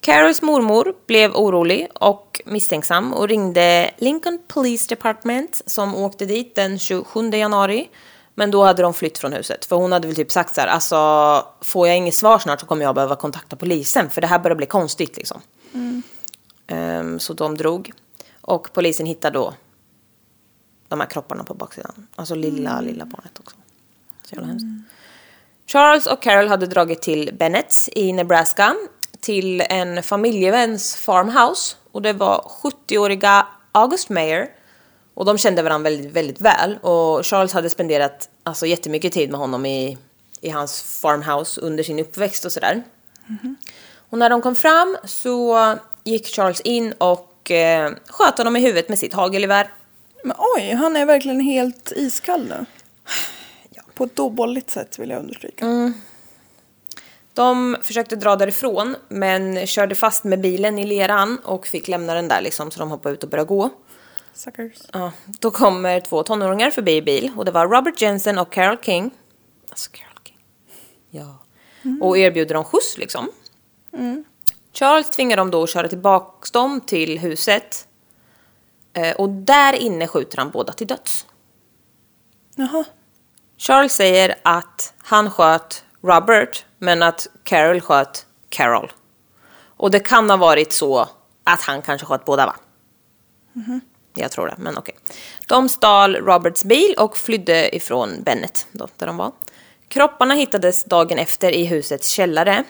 [0.00, 6.78] Carols mormor blev orolig och misstänksam och ringde Lincoln Police Department som åkte dit den
[6.78, 7.90] 27 januari.
[8.34, 10.68] Men då hade de flytt från huset för hon hade väl typ sagt så här,
[10.68, 10.96] alltså
[11.60, 14.56] får jag inget svar snart så kommer jag behöva kontakta polisen för det här börjar
[14.56, 15.40] bli konstigt liksom.
[16.66, 17.92] Ehm, så de drog
[18.40, 19.54] och polisen hittade då
[20.88, 22.06] de här kropparna på baksidan.
[22.14, 23.56] Alltså lilla, lilla barnet också.
[24.22, 24.66] Så jävla hemskt.
[25.66, 28.74] Charles och Carol hade dragit till Bennett i Nebraska
[29.20, 34.48] till en familjeväns farmhouse och det var 70-åriga August Mayer
[35.14, 39.40] och de kände varandra väldigt, väldigt väl och Charles hade spenderat alltså jättemycket tid med
[39.40, 39.98] honom i,
[40.40, 42.82] i hans farmhouse under sin uppväxt och sådär.
[43.26, 43.54] Mm-hmm.
[44.10, 48.88] Och när de kom fram så gick Charles in och eh, sköt honom i huvudet
[48.88, 49.70] med sitt hagelgevär.
[50.24, 52.66] Men oj, han är verkligen helt iskall nu.
[53.94, 55.92] På ett dåbolligt sätt vill jag understryka.
[57.34, 62.28] De försökte dra därifrån men körde fast med bilen i leran och fick lämna den
[62.28, 63.70] där liksom så de hoppade ut och började gå.
[64.34, 64.72] Suckers.
[64.92, 68.78] Ja, då kommer två tonåringar förbi i bil och det var Robert Jensen och Carol
[68.82, 69.10] King.
[69.70, 70.38] Alltså Carol King.
[71.10, 71.38] Ja.
[72.00, 73.30] Och erbjuder dem skjuts liksom.
[74.72, 77.86] Charles tvingar dem då att köra tillbaks dem till huset.
[78.92, 81.26] Eh, Och där inne skjuter han båda till döds.
[82.56, 82.84] Jaha.
[83.62, 88.92] Charles säger att han sköt Robert men att Carol sköt Carol.
[89.76, 91.08] Och det kan ha varit så
[91.44, 92.56] att han kanske sköt båda va?
[93.52, 93.80] Mm-hmm.
[94.14, 94.94] Jag tror det, men okej.
[95.48, 99.32] De stal Roberts bil och flydde ifrån Bennett, då, där de var.
[99.88, 102.64] Kropparna hittades dagen efter i husets källare.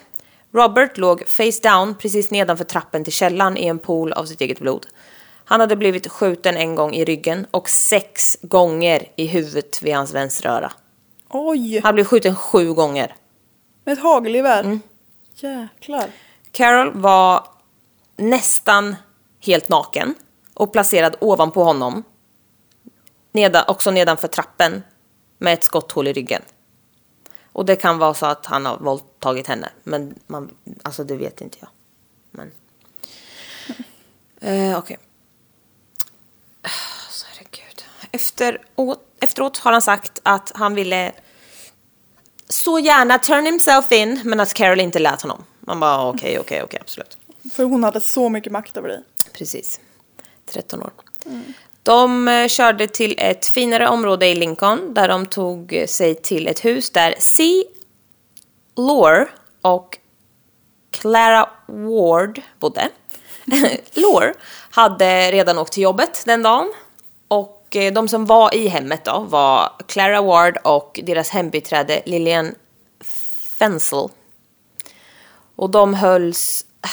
[0.55, 4.59] Robert låg face down precis nedanför trappen till källaren i en pool av sitt eget
[4.59, 4.87] blod.
[5.45, 10.15] Han hade blivit skjuten en gång i ryggen och sex gånger i huvudet vid hans
[10.15, 10.73] vänstra öra.
[11.33, 13.15] Oj, Han blev skjuten sju gånger.
[13.85, 14.65] med ett hagelgevär.
[14.65, 14.81] Mm.
[15.35, 16.11] Jäklar.
[16.51, 17.47] Carol var
[18.17, 18.97] nästan
[19.41, 20.15] helt naken
[20.55, 22.03] och placerad ovanpå honom.
[23.33, 24.83] Neda, också nedanför trappen
[25.39, 26.43] med ett skotthål i ryggen.
[27.53, 31.41] Och det kan vara så att han har våldtagit henne, men man, alltså det vet
[31.41, 31.69] inte jag.
[32.31, 32.53] Men...
[34.41, 34.99] Eh, Okej.
[37.07, 37.85] Alltså, herregud.
[38.13, 38.63] Efter,
[39.23, 41.13] efteråt har han sagt att han ville
[42.49, 45.45] så gärna turn himself in, men att Carol inte lät honom.
[45.61, 47.19] Man bara okej, okej, okej, absolut.
[47.53, 49.03] För hon hade så mycket makt över dig.
[49.33, 49.81] Precis.
[50.51, 50.91] 13 år.
[51.83, 56.65] De eh, körde till ett finare område i Lincoln där de tog sig till ett
[56.65, 57.65] hus där C.
[58.77, 59.29] Lore
[59.63, 59.99] och
[60.91, 62.89] Clara Ward bodde.
[63.95, 64.35] Lore
[64.71, 66.73] hade redan åkt till jobbet den dagen
[67.73, 72.55] och eh, de som var i hemmet då var Clara Ward och deras hembiträde Lillian
[73.59, 74.09] Fensel.
[75.57, 76.91] Och de hölls äh,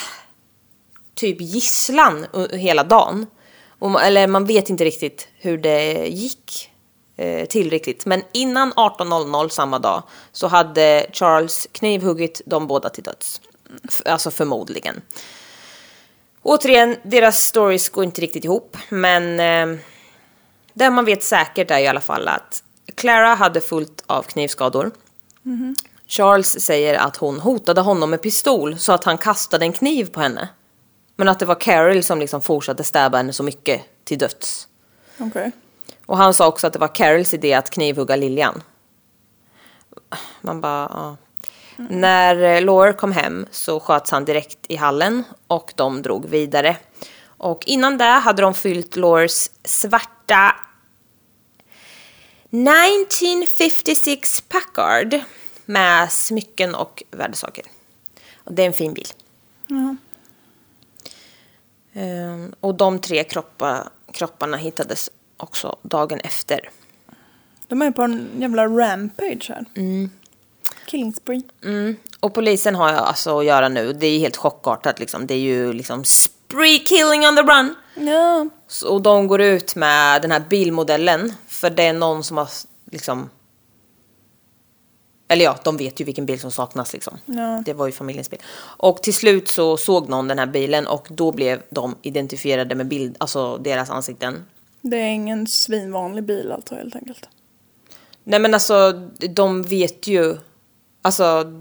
[1.15, 3.25] typ gisslan hela dagen.
[3.79, 6.71] Och, eller man vet inte riktigt hur det gick
[7.17, 8.05] eh, till riktigt.
[8.05, 13.41] Men innan 18.00 samma dag så hade Charles knivhuggit de båda till döds.
[13.87, 15.01] F- alltså förmodligen.
[16.43, 19.79] Återigen, deras stories går inte riktigt ihop, men eh,
[20.73, 22.63] det man vet säkert är i alla fall att
[22.95, 24.91] Clara hade fullt av knivskador.
[26.07, 30.21] Charles säger att hon hotade honom med pistol så att han kastade en kniv på
[30.21, 30.49] henne.
[31.15, 34.67] Men att det var Carol som liksom fortsatte stäba henne så mycket till döds.
[35.17, 35.51] Okej.
[36.05, 38.63] Och han sa också att det var Carols idé att knivhugga Lilian.
[40.41, 41.17] Man bara, ja.
[41.89, 46.77] När eh, Laura kom hem så sköts han direkt i hallen och de drog vidare.
[47.25, 49.51] Och innan det hade de fyllt Lauras
[50.29, 50.55] svarta
[52.51, 55.19] 1956 Packard
[55.65, 57.65] med smycken och värdesaker.
[58.43, 59.07] Och det är en fin bil.
[61.93, 66.69] Ehm, och de tre kroppa, kropparna hittades också dagen efter.
[67.67, 69.65] De är på en jävla rampage här.
[70.85, 71.41] Killing spree.
[71.63, 71.95] Mm.
[72.19, 75.27] Och polisen har alltså att göra nu, det är helt chockartat liksom.
[75.27, 77.75] Det är ju liksom spree killing on the run.
[77.99, 78.49] Ja.
[78.67, 82.49] Så, och de går ut med den här bilmodellen, för det är någon som har
[82.91, 83.29] liksom...
[85.27, 87.17] Eller ja, de vet ju vilken bil som saknas liksom.
[87.25, 87.63] Ja.
[87.65, 88.39] Det var ju familjens bil.
[88.59, 92.87] Och till slut så såg någon den här bilen och då blev de identifierade med
[92.87, 94.45] bild, alltså deras ansikten.
[94.81, 97.29] Det är ingen svinvanlig bil alltså helt enkelt.
[98.23, 98.91] Nej men alltså,
[99.29, 100.37] de vet ju,
[101.01, 101.53] alltså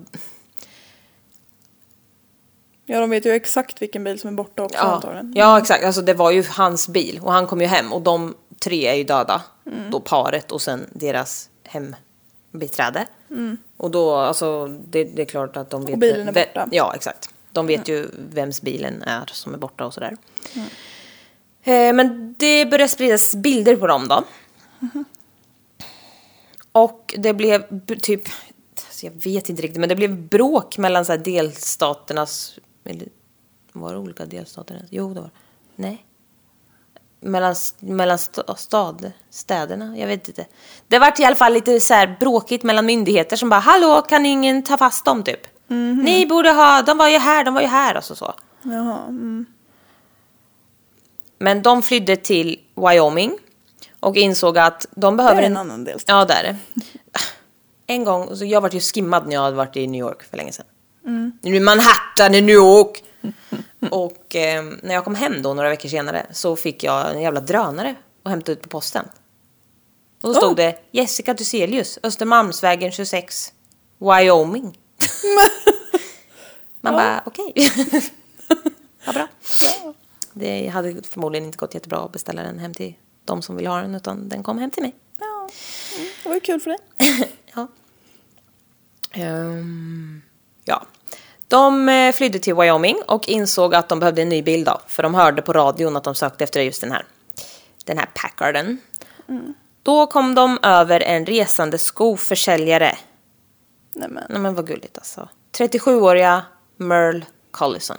[2.90, 5.32] Ja, de vet ju exakt vilken bil som är borta också Ja, antagligen.
[5.36, 8.34] ja exakt, alltså det var ju hans bil och han kom ju hem och de
[8.60, 9.42] tre är ju döda.
[9.66, 9.90] Mm.
[9.90, 13.06] Då paret och sen deras hembiträde.
[13.30, 13.56] Mm.
[13.76, 15.98] Och då, alltså det, det är klart att de vet.
[15.98, 16.60] bilen är borta.
[16.60, 16.70] Mm.
[16.72, 17.28] Ja, exakt.
[17.52, 20.16] De vet ju vems bilen är som är borta och sådär.
[21.62, 24.24] Eh, men det började spridas bilder på dem då.
[24.80, 25.04] Mm-hmm.
[26.72, 28.22] Och det blev typ,
[28.86, 32.58] alltså jag vet inte riktigt, men det blev bråk mellan så här delstaternas,
[32.88, 33.08] eller
[33.72, 34.84] var det olika delstater?
[34.90, 35.30] Jo, det var
[35.76, 36.04] Nej.
[37.20, 40.46] Mellan, mellan st- stad, städerna, jag vet inte.
[40.88, 44.26] Det vart i alla fall lite så här bråkigt mellan myndigheter som bara hallå kan
[44.26, 45.40] ingen ta fast dem typ?
[46.04, 48.34] Ni borde ha, de var ju här, de var ju här och så så.
[48.62, 49.02] Jaha.
[49.08, 49.46] Mm.
[51.38, 53.38] Men de flydde till Wyoming
[54.00, 56.08] och insåg att de behöver Det är en annan delstat.
[56.08, 56.56] Ja, det är det.
[57.86, 60.36] En gång, så jag var ju skimmad när jag hade varit i New York för
[60.36, 60.66] länge sedan.
[61.42, 63.04] Nu är Manhattan i New York!
[63.90, 67.40] och eh, när jag kom hem då några veckor senare så fick jag en jävla
[67.40, 69.04] drönare och hämtade ut på posten.
[70.22, 70.56] Och då stod Oh.
[70.56, 73.52] det Jessica Duselius, Östermalmsvägen 26,
[73.98, 74.78] Wyoming.
[76.80, 77.52] Man bara, okej.
[79.06, 79.28] Vad bra.
[80.32, 82.94] Det hade förmodligen inte gått jättebra att beställa den hem till
[83.24, 84.94] de som vill ha den, utan den kom hem till mig.
[85.18, 85.48] Ja.
[85.98, 86.08] Mm.
[86.22, 86.78] Det var ju kul för dig.
[87.54, 87.66] Ja.
[89.12, 89.42] Ja.
[91.48, 95.02] De eh, flydde till Wyoming och insåg att de behövde en ny bil då, för
[95.02, 97.04] de hörde på radion att de sökte efter just den här,
[97.84, 98.78] den här Packarden.
[99.82, 102.98] Då kom de över en resande skoförsäljare.
[103.92, 104.24] Nej men.
[104.28, 105.28] Nej men vad gulligt alltså.
[105.58, 106.42] 37-åriga
[106.76, 107.96] Merle Collison.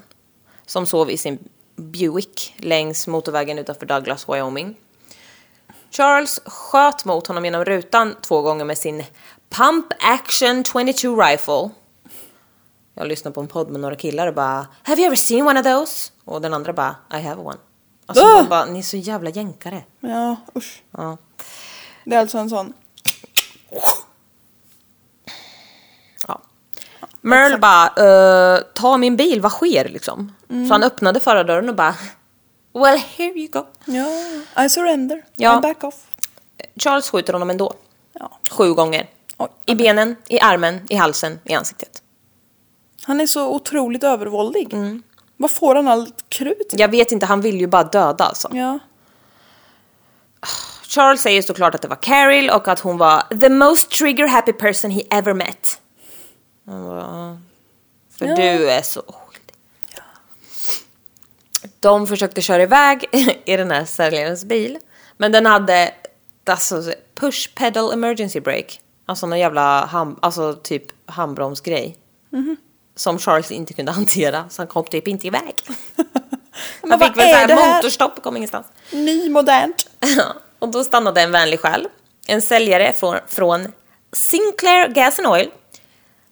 [0.66, 4.76] Som sov i sin Buick längs motorvägen utanför Douglas, Wyoming.
[5.92, 9.04] Charles sköt mot honom genom rutan två gånger med sin
[9.50, 11.70] Pump Action 22 Rifle.
[13.00, 15.60] Jag lyssnade på en podd med några killar och bara Have you ever seen one
[15.60, 16.12] of those?
[16.26, 17.58] Och den andra bara I have one.
[18.06, 18.44] Alltså Ah!
[18.44, 19.84] bara, ni är så jävla jänkare.
[20.00, 20.84] Ja, usch.
[20.92, 21.18] Ja.
[22.06, 22.74] Det är alltså en sån.
[26.28, 26.42] Ja.
[27.22, 27.88] Merle bara,
[28.58, 30.36] uh, ta min bil, vad sker liksom?
[30.48, 31.96] Så han öppnade förardörren och bara,
[32.74, 33.66] well here you go.
[33.86, 35.24] Ja, I surrender.
[35.36, 35.58] Ja.
[35.58, 35.96] I back off.
[36.76, 37.74] Charles skjuter honom ändå.
[38.14, 38.40] Ja.
[38.52, 39.10] Sju gånger.
[39.38, 39.50] Oj.
[39.66, 42.04] I benen, i armen, i halsen, i ansiktet.
[43.04, 44.74] Han är så otroligt övervåldig.
[44.74, 45.04] Mm.
[45.38, 46.68] Vad får han allt krut?
[46.78, 48.50] Jag vet inte, han vill ju bara döda alltså.
[48.54, 48.80] Ja.
[50.88, 54.54] Charles säger såklart att det var Carol och att hon var the most trigger happy
[54.54, 55.82] person he ever met.
[56.64, 57.38] "Ja,
[58.18, 58.36] För Ja.
[58.36, 59.56] du är så oskyldig.
[61.80, 63.06] De försökte köra iväg
[63.46, 64.78] i den här säljarens bil.
[65.18, 65.94] Men den hade
[66.46, 68.74] alltså, push pedal emergency brake.
[69.06, 71.98] Alltså någon jävla ham, alltså, typ handbromsgrej.
[72.30, 72.58] Mhm.
[73.00, 75.56] Som Charles inte kunde hantera, så han kom typ inte iväg.
[76.82, 78.68] Men Han fick väl så här motorstopp, kom ingenstans.
[78.92, 79.88] Ny, modernt.
[80.60, 81.88] och då stannade en vänlig själ.
[82.28, 83.72] En säljare från, från
[84.12, 85.50] Sinclair Gas and Oil.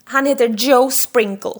[0.04, 1.50] Han heter Joe Sprinkle.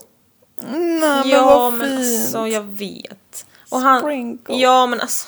[0.61, 2.21] Nej, men ja, vad men fint.
[2.21, 3.45] alltså jag vet.
[3.69, 4.55] Och han, Sprinkle.
[4.55, 5.27] Ja, men alltså.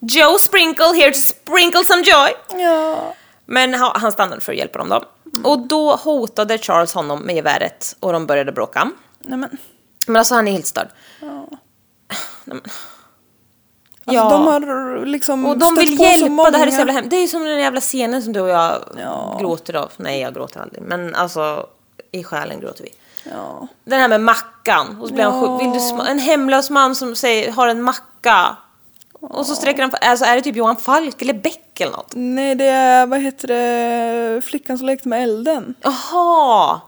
[0.00, 2.60] Joe Sprinkle here to sprinkle some joy.
[2.62, 3.14] Ja.
[3.46, 5.04] Men han, stannade för att hjälpa dem då.
[5.50, 8.90] Och då hotade Charles honom med geväret och de började bråka.
[9.20, 9.58] Nej men.
[10.06, 10.88] Men alltså han är helt störd.
[14.04, 14.28] Alltså, Ja.
[14.30, 17.10] De har liksom Och de vill hjälpa, det här är så många- jävla hemskt.
[17.10, 19.36] Det är ju som den jävla scenen som du och jag Ja.
[19.40, 19.92] gråter av.
[19.96, 20.82] Nej, jag gråter aldrig.
[20.82, 21.66] Men alltså,
[22.12, 22.90] i själen gråter vi.
[23.32, 23.68] Ja.
[23.84, 25.00] Den här med mackan.
[25.00, 25.58] Och så blir han Ja.
[25.58, 25.66] sjuk.
[25.74, 28.56] Vill du en hemlös man som säger, har en macka.
[29.20, 32.12] Och så sträcker han, alltså är det typ Johan Falk eller Beck eller något?
[32.16, 35.74] Nej det är, vad heter det, flickan som lekte med elden.
[35.80, 36.80] Jaha!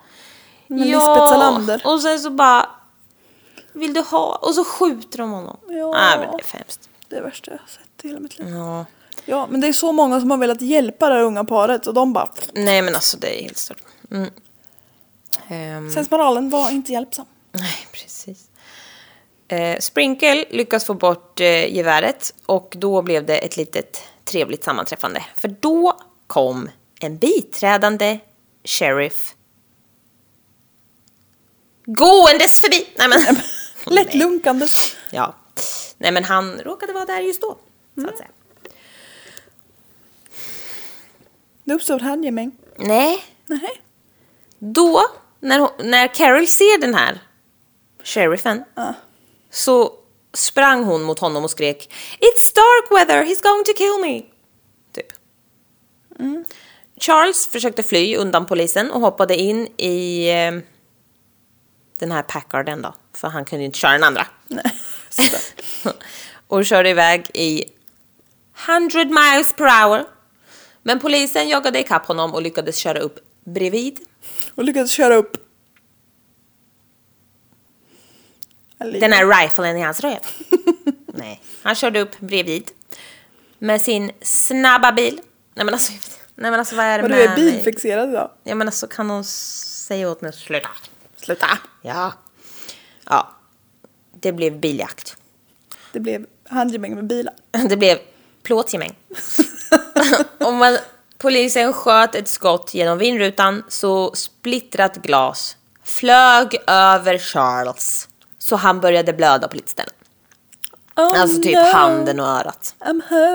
[0.71, 1.83] Med Lisbeth Salander.
[1.85, 2.71] Och sen så bara,
[3.73, 4.39] vill du ha?
[4.43, 5.57] Och så skjuter de honom.
[5.68, 5.93] Ja.
[5.93, 6.89] Nej men det är hemskt.
[7.09, 8.49] Det är det värsta jag har sett i hela mitt liv.
[8.49, 8.87] Ja.
[9.25, 11.95] Ja men det är så många som har velat hjälpa det här unga paret och
[11.95, 12.29] de bara...
[12.53, 13.83] Nej men alltså det är helt stört.
[14.11, 14.31] Mm.
[15.49, 17.27] Ehm, Sensmoralen var inte hjälpsam.
[17.53, 18.51] Nej, precis.
[19.49, 25.25] Eh, Sprinkle lyckas få bort eh, geväret och då blev det ett litet trevligt sammanträffande.
[25.37, 26.68] För då kom
[27.01, 28.18] en biträdande
[28.64, 29.35] sheriff
[31.95, 32.86] gåendes förbi.
[32.99, 33.36] Nej, men...
[33.95, 34.66] Lätt lunkande.
[35.11, 35.34] Ja.
[35.99, 37.59] Nej, men han råkade vara där just då,
[38.01, 38.28] så att säga.
[41.64, 42.53] Det uppstod handgemäng.
[42.76, 43.82] Nej, Nej.
[44.59, 45.03] då,
[45.41, 47.18] när, hon, när Carol ser den här
[48.05, 48.95] sheriffen, Ja.
[49.51, 49.93] så
[50.34, 54.22] sprang hon mot honom och skrek It's Starkweather, he's going to kill me.
[54.93, 55.07] Typ.
[57.01, 60.61] Charles försökte fly undan polisen och hoppade in i eh,
[62.01, 64.26] den här Packarden då, för han kunde ju inte köra den andra.
[66.46, 67.64] Och körde iväg i
[68.68, 70.05] 100 miles per hour.
[70.82, 73.98] Men polisen jagade ikapp honom och lyckades köra upp bredvid.
[74.55, 75.36] Och lyckades köra upp.
[78.78, 80.18] Den här riflen i hans röv.
[81.07, 82.70] Nej, han körde upp bredvid.
[83.59, 85.20] Med sin snabba bil.
[85.55, 85.92] Nej men alltså,
[86.34, 88.30] nej, men alltså vad är det Vad med du är bilfixerad idag.
[88.44, 90.68] Ja men alltså kan hon säga åt mig att sluta?
[91.31, 91.59] Sluta.
[91.83, 92.12] Ja.
[93.05, 93.31] Ja.
[94.20, 95.16] Det blev biljakt.
[95.93, 97.35] Det blev handgemäng med bilar.
[97.68, 97.99] Det blev
[98.43, 98.97] plåtgemäng.
[100.41, 100.78] Om man,
[101.18, 108.09] polisen sköt ett skott genom vindrutan så splittrat glas flög över Charles.
[108.39, 109.95] Så han började blöda på lite ställen.
[110.97, 112.74] Oh, Alltså typ no, handen och örat.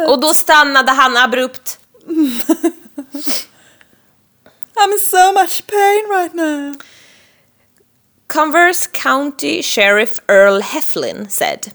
[0.07, 1.79] Och då stannade han abrupt.
[4.75, 6.75] I'm in so much pain right now.
[8.27, 11.73] Converse County Sheriff Earl Heflin said,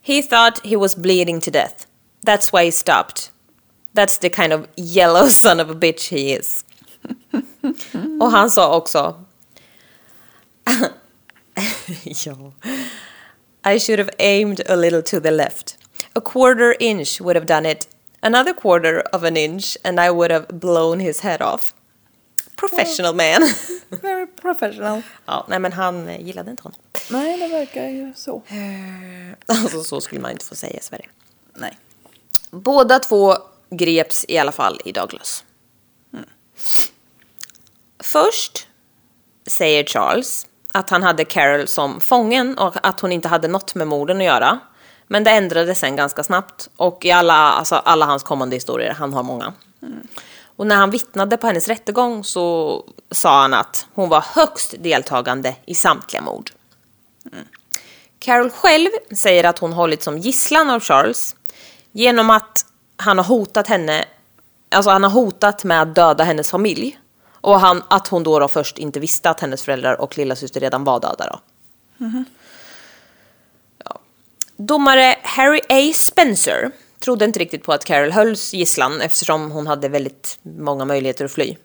[0.00, 1.86] He thought he was bleeding to death.
[2.22, 3.30] That's why he stopped.
[3.92, 6.64] That's the kind of yellow son of a bitch he is.
[8.20, 9.24] Och han sa också,
[13.64, 15.76] I should have aimed a little to the left.
[16.14, 17.86] A quarter inch would have done it.
[18.22, 21.74] Another quarter of an inch and I would have blown his head off.
[22.56, 23.48] Professional man.
[24.02, 25.02] Very professional.
[25.26, 26.80] Ja, nej men han eh, gillade inte honom.
[27.10, 28.42] Nej, det verkar ju så.
[29.46, 31.08] Alltså så skulle man inte få säga i Sverige.
[31.54, 31.78] Nej.
[32.50, 33.36] Båda två
[33.70, 35.44] greps i alla fall i Douglas.
[37.98, 38.68] Först
[39.46, 43.88] säger Charles att han hade Carol som fången och att hon inte hade något med
[43.88, 44.58] morden att göra.
[45.06, 49.12] Men det ändrades sen ganska snabbt och i alla, alltså alla hans kommande historier, han
[49.12, 49.52] har många.
[50.60, 55.56] Och när han vittnade på hennes rättegång så sa han att hon var högst deltagande
[55.66, 56.50] i samtliga mord.
[58.18, 61.36] Carol själv säger att hon hållit som gisslan av Charles
[61.92, 64.04] genom att han har hotat henne,
[64.68, 66.98] alltså han har hotat med att döda hennes familj.
[67.30, 70.84] Och han, att hon då, då först inte visste att hennes föräldrar och lillasyster redan
[70.84, 71.40] var döda då.
[73.84, 73.98] Ja.
[74.56, 75.92] Domare Harry A.
[75.94, 81.24] Spencer trodde inte riktigt på att Carol hölls gisslan eftersom hon hade väldigt många möjligheter
[81.24, 81.56] att fly.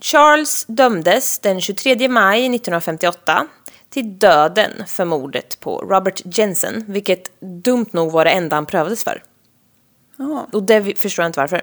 [0.00, 3.46] Charles dömdes den 23 maj 1958
[3.90, 9.04] till döden för mordet på Robert Jensen, vilket dumt nog var det enda han prövades
[9.04, 9.22] för.
[10.16, 10.48] Ja.
[10.52, 11.62] Och det förstår jag inte varför.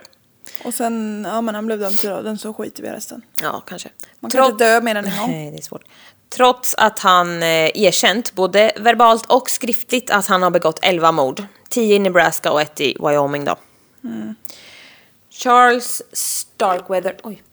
[0.64, 3.22] Och sen, ja men han blev dömd till döden så skiter vi i resten.
[3.42, 3.90] Ja, kanske.
[4.20, 5.32] Man kan inte dö mer än en gång.
[5.32, 5.84] Nej, det är svårt.
[6.36, 11.44] Trots att han eh, erkänt, både verbalt och skriftligt, att han har begått 11 mord.
[11.70, 13.56] 10 i Nebraska och ett i Wyoming då.
[14.04, 14.36] Mm.
[15.30, 17.44] Charles Starkweather, oj.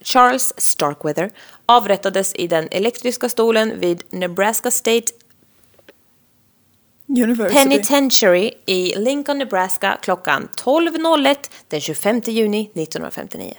[0.00, 1.30] Charles Starkweather
[1.66, 5.12] avrättades i den elektriska stolen vid Nebraska State
[7.06, 7.54] University.
[7.54, 11.36] Penitentiary i Lincoln, Nebraska klockan 12.01
[11.68, 13.54] den 25 juni 1959.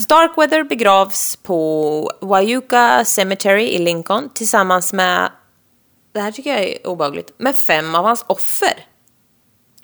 [0.00, 5.30] Starkweather begravs på Wyuka Cemetery i Lincoln tillsammans med
[6.12, 8.86] det här tycker jag är obehagligt, med fem av hans offer.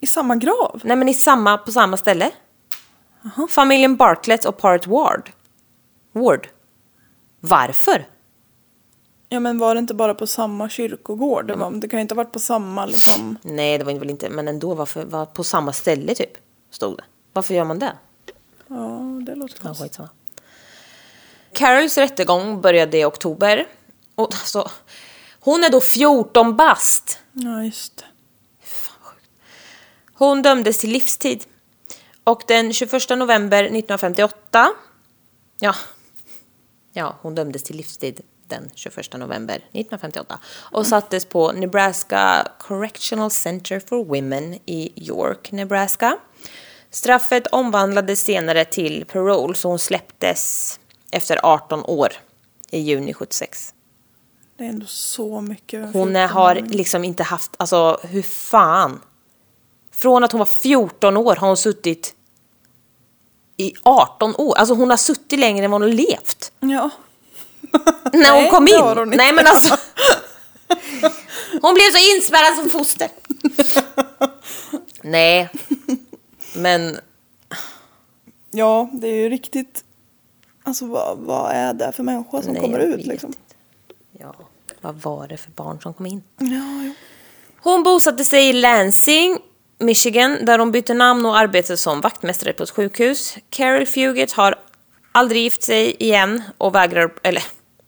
[0.00, 0.80] I samma grav?
[0.84, 2.30] Nej men i samma, på samma ställe.
[3.50, 5.30] Familjen Bartlett och paret Ward.
[6.12, 6.48] Ward.
[7.40, 8.08] Varför?
[9.28, 11.46] Ja men var det inte bara på samma kyrkogård?
[11.46, 13.38] Det, var, det kan ju inte ha varit på samma liksom...
[13.42, 16.32] Nej, det var väl inte, men ändå varför, var på samma ställe typ,
[16.70, 17.04] stod det.
[17.32, 17.92] Varför gör man det?
[18.68, 19.84] Ja, det låter Ja, konstigt.
[19.86, 20.08] skitsamma.
[21.52, 23.66] Carols rättegång började i oktober.
[24.14, 24.70] Och alltså,
[25.40, 27.18] hon är då 14 bast.
[27.32, 28.04] Ja, just det.
[30.14, 31.44] Hon dömdes till livstid.
[32.24, 34.68] Och den 21 november 1958,
[35.58, 35.74] ja,
[36.92, 40.38] ja, hon dömdes till livstid den 21 november 1958
[40.72, 46.18] och sattes på Nebraska Correctional Center for Women i York, Nebraska.
[46.90, 50.80] Straffet omvandlades senare till parole så hon släpptes
[51.10, 52.12] efter 18 år
[52.70, 53.74] i juni 76.
[54.58, 55.82] Det är ändå så mycket.
[55.82, 59.00] Hon 14 har liksom inte haft, alltså hur fan?
[59.92, 62.14] Från att hon var 14 år har hon suttit
[63.56, 64.58] i 18 år.
[64.58, 66.52] Alltså hon har suttit längre än vad hon har levt.
[66.60, 66.90] Ja.
[68.12, 68.80] När hon Nej, kom in.
[68.80, 69.10] hon.
[69.10, 69.76] Nej men alltså.
[71.62, 73.08] Hon blev så inspärrad som foster.
[75.02, 75.48] Nej.
[76.56, 76.96] Men
[78.50, 79.84] ja, det är ju riktigt...
[80.62, 83.28] Alltså vad, vad är det för människa som Nej, kommer jag ut vet liksom?
[83.28, 83.54] inte.
[84.18, 84.34] ja,
[84.80, 86.22] vad var det för barn som kom in?
[86.38, 86.94] Ja, jo.
[87.58, 89.38] Hon bosatte sig i Lansing,
[89.78, 93.36] Michigan, där hon bytte namn och arbetade som vaktmästare på ett sjukhus.
[93.50, 94.54] Carol Fugit har
[95.12, 97.42] aldrig gift sig igen och vägrar, eller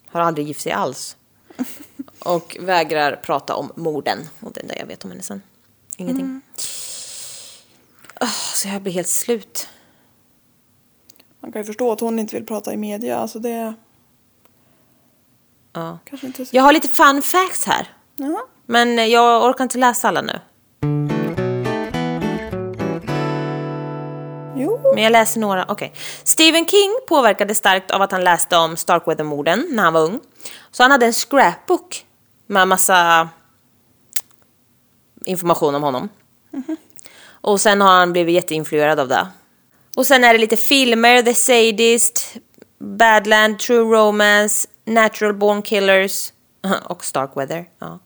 [0.08, 1.16] har aldrig gift sig alls.
[2.18, 4.18] Och vägrar prata om morden.
[4.40, 5.42] Och det är det jag vet om henne sen.
[5.96, 6.40] Ingenting.
[8.20, 9.68] Ah, så jag blir helt slut.
[11.40, 13.18] Man kan ju förstå att hon inte vill prata i media.
[13.18, 13.74] Alltså det
[15.72, 15.98] Ja.
[16.04, 16.56] kanske inte så...
[16.56, 17.94] Jag har lite fun facts här.
[18.16, 18.46] Ja.
[18.66, 20.40] Men jag orkar inte läsa alla nu.
[24.56, 24.80] Jo.
[24.94, 25.92] Men jag läser några, okej.
[26.24, 30.20] Stephen King påverkades starkt av att han läste om Starkweather-morden när han var ung.
[30.70, 32.06] Så han hade en scrapbook
[32.46, 33.28] med massa
[35.24, 36.08] information om honom.
[37.48, 39.28] Och sen har han blivit jätteinfluerad av det.
[39.96, 42.36] Och sen är det lite filmer, The Sadist,
[42.78, 46.32] Badland, True Romance, Natural Born Killers
[46.84, 47.64] och Starkweather.
[47.78, 47.98] Ja.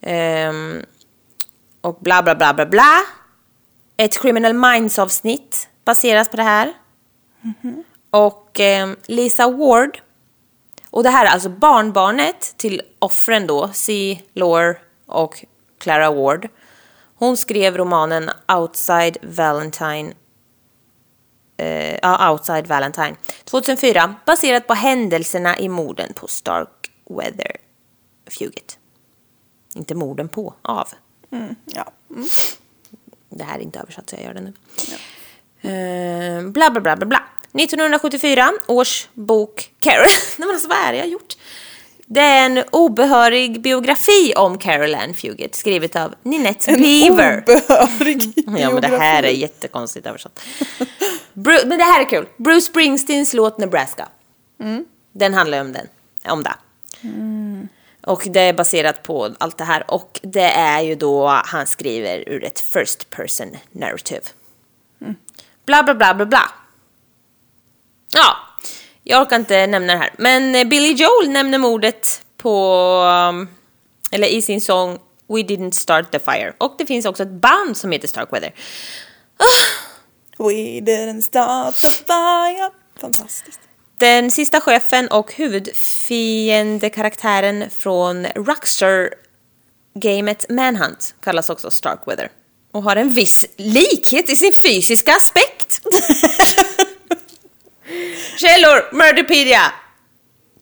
[0.00, 0.82] Ehm,
[1.80, 3.02] och bla bla bla bla bla.
[3.96, 6.72] Ett Criminal Minds-avsnitt baseras på det här.
[8.10, 10.00] Och um, Lisa Ward.
[10.90, 14.20] Och det här är alltså barnbarnet till offren då, C.
[14.34, 15.44] Lore och
[15.78, 16.48] Clara Ward.
[17.18, 20.14] Hon skrev romanen Outside Valentine
[21.56, 27.56] eh, ja, Outside Valentine 2004 baserat på händelserna i morden på Starkweather
[28.26, 28.78] Fugit.
[29.74, 30.88] Inte morden på, av.
[31.30, 31.92] Mm, ja.
[32.10, 32.28] Mm.
[33.30, 34.52] Det här är inte översatt så jag gör det nu.
[35.60, 37.22] Eh, bla bla bla bla bla.
[37.52, 40.06] 1974 års bok Carol.
[40.38, 41.36] Nej men alltså vad är det jag har gjort?
[42.10, 47.42] Det är en obehörig biografi om Carol Ann Fugit skrivet av Ninette Beaver.
[47.46, 49.40] Obehörig Ja men det här är biografi.
[49.40, 50.40] jättekonstigt översatt.
[51.34, 52.28] Bru- men det här är kul.
[52.36, 54.08] Bruce Springsteens låt Nebraska.
[55.12, 55.86] Den handlar om den.
[56.28, 56.54] Om det.
[58.06, 59.90] Och det är baserat på allt det här.
[59.90, 64.22] Och det är ju då han skriver ur ett first person narrative.
[65.66, 66.50] Bla bla bla bla bla.
[68.14, 68.36] Ja,
[69.10, 70.12] jag orkar inte nämna det här.
[70.18, 72.96] Men eh, Billy Joel nämner mordet på,
[73.30, 73.48] um,
[74.10, 74.98] eller i sin sång
[75.28, 76.52] We didn't start the fire.
[76.58, 78.54] Och det finns också ett band som heter Starkweather.
[80.38, 82.70] We didn't start the fire.
[83.00, 83.60] Fantastiskt.
[83.98, 92.30] Den sista chefen och huvudfiendekaraktären från Rockstar-gamet Manhunt kallas också Starkweather.
[92.72, 95.80] Och har en viss likhet i sin fysiska aspekt.
[98.38, 99.72] Källor, Murderpedia,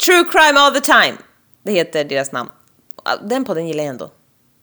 [0.06, 1.16] True Crime All The Time.
[1.64, 2.50] Det heter deras namn.
[3.22, 4.10] Den podden gillar jag ändå.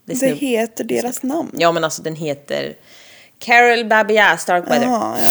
[0.06, 1.52] Det Det heter deras namn.
[1.54, 2.76] Ja men alltså den heter
[3.40, 4.86] Carol Babia Starkweather.
[4.86, 5.28] Jaha, ja,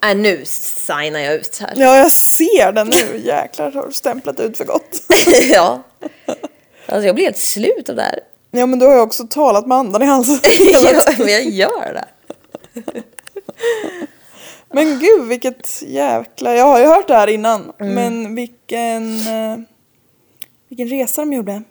[0.00, 0.08] ja.
[0.10, 1.72] Äh, nu signar jag ut här.
[1.76, 3.18] ja, jag ser den nu.
[3.24, 5.02] Jäklar har du stämplat ut för gott.
[5.52, 5.82] ja.
[6.86, 8.20] Alltså jag blir helt slut av det här.
[8.50, 10.38] Ja, men du har ju också talat med andan i halsen.
[10.82, 12.08] ja, men jag gör det.
[14.72, 16.54] Men gud vilket jäkla...
[16.54, 17.72] Jag har ju hört det här innan.
[17.80, 17.94] Mm.
[17.94, 19.14] Men vilken...
[19.26, 19.58] eh,
[20.68, 21.52] Vilken resa de gjorde.
[21.52, 21.62] Åh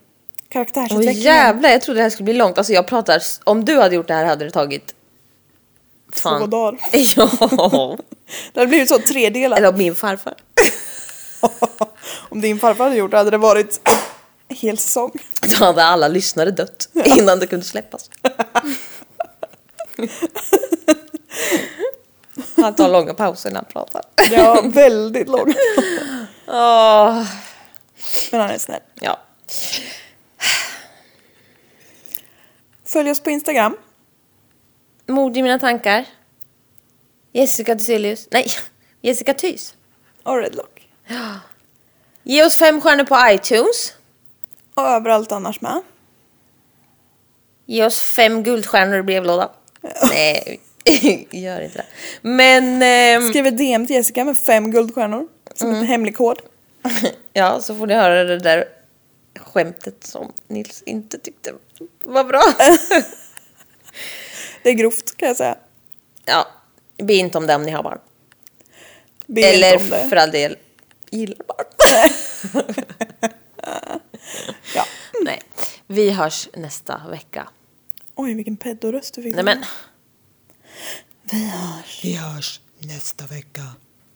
[0.49, 1.22] Karaktärsutvecklingen.
[1.22, 2.58] jävlar, jag trodde det här skulle bli långt.
[2.58, 4.95] Alltså jag pratar, om du hade gjort det här hade det tagit...
[6.16, 6.80] Två dagar.
[7.16, 7.97] ja.
[8.54, 9.60] Det hade blivit så tredelat.
[9.60, 10.34] Eller min farfar.
[12.30, 13.89] Om din farfar hade gjort det hade det varit
[14.49, 15.12] hel säsong.
[15.60, 18.10] Då hade alla lyssnare dött innan det kunde släppas.
[22.62, 24.01] Han tar långa pauser när han pratar.
[24.32, 25.53] Ja, väldigt lång.
[26.47, 27.26] Åh,
[28.32, 28.82] Men han är snäll.
[29.01, 29.20] ja.
[32.86, 33.78] Följ oss på Instagram.
[35.07, 36.05] Mord i mina tankar.
[37.32, 38.28] Jessica Thyselius.
[38.32, 38.47] Nej,
[39.01, 39.76] Jessica Thys.
[40.24, 40.88] Och Redlock.
[42.24, 43.93] Ge oss fem stjärnor på iTunes.
[44.74, 45.82] Och överallt annars med.
[47.66, 49.49] Ge oss fem guldstjärnor i brevlådan.
[50.09, 50.62] Nej,
[51.32, 51.86] gör inte det.
[52.22, 55.28] Men, ehm, Skriv ett DM till Jessica med fem guldstjärnor.
[55.56, 56.40] Som en hemlig kod.
[57.34, 58.66] ja, så får ni höra det där
[59.40, 61.54] skämtet som Nils inte tyckte
[62.04, 62.44] var bra.
[64.64, 65.58] Det är grovt kan jag säga.
[66.26, 66.48] Ja,
[66.98, 68.00] be inte om det om ni har barn.
[69.26, 70.10] Be Eller inte om det.
[70.10, 70.58] för all del,
[71.10, 71.66] gillar barn.
[74.76, 74.86] Ja.
[75.22, 75.42] Nej,
[75.88, 77.48] vi hörs nästa vecka.
[78.16, 79.36] Oj, vilken pedoröst du fick.
[79.36, 79.66] Nej men,
[81.32, 82.03] Vi hörs.
[82.03, 83.61] Vi hörs nästa vecka.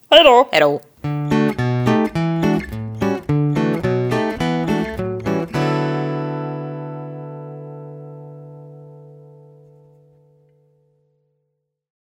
[0.09, 0.49] Hej då!
[0.51, 0.81] hejdå.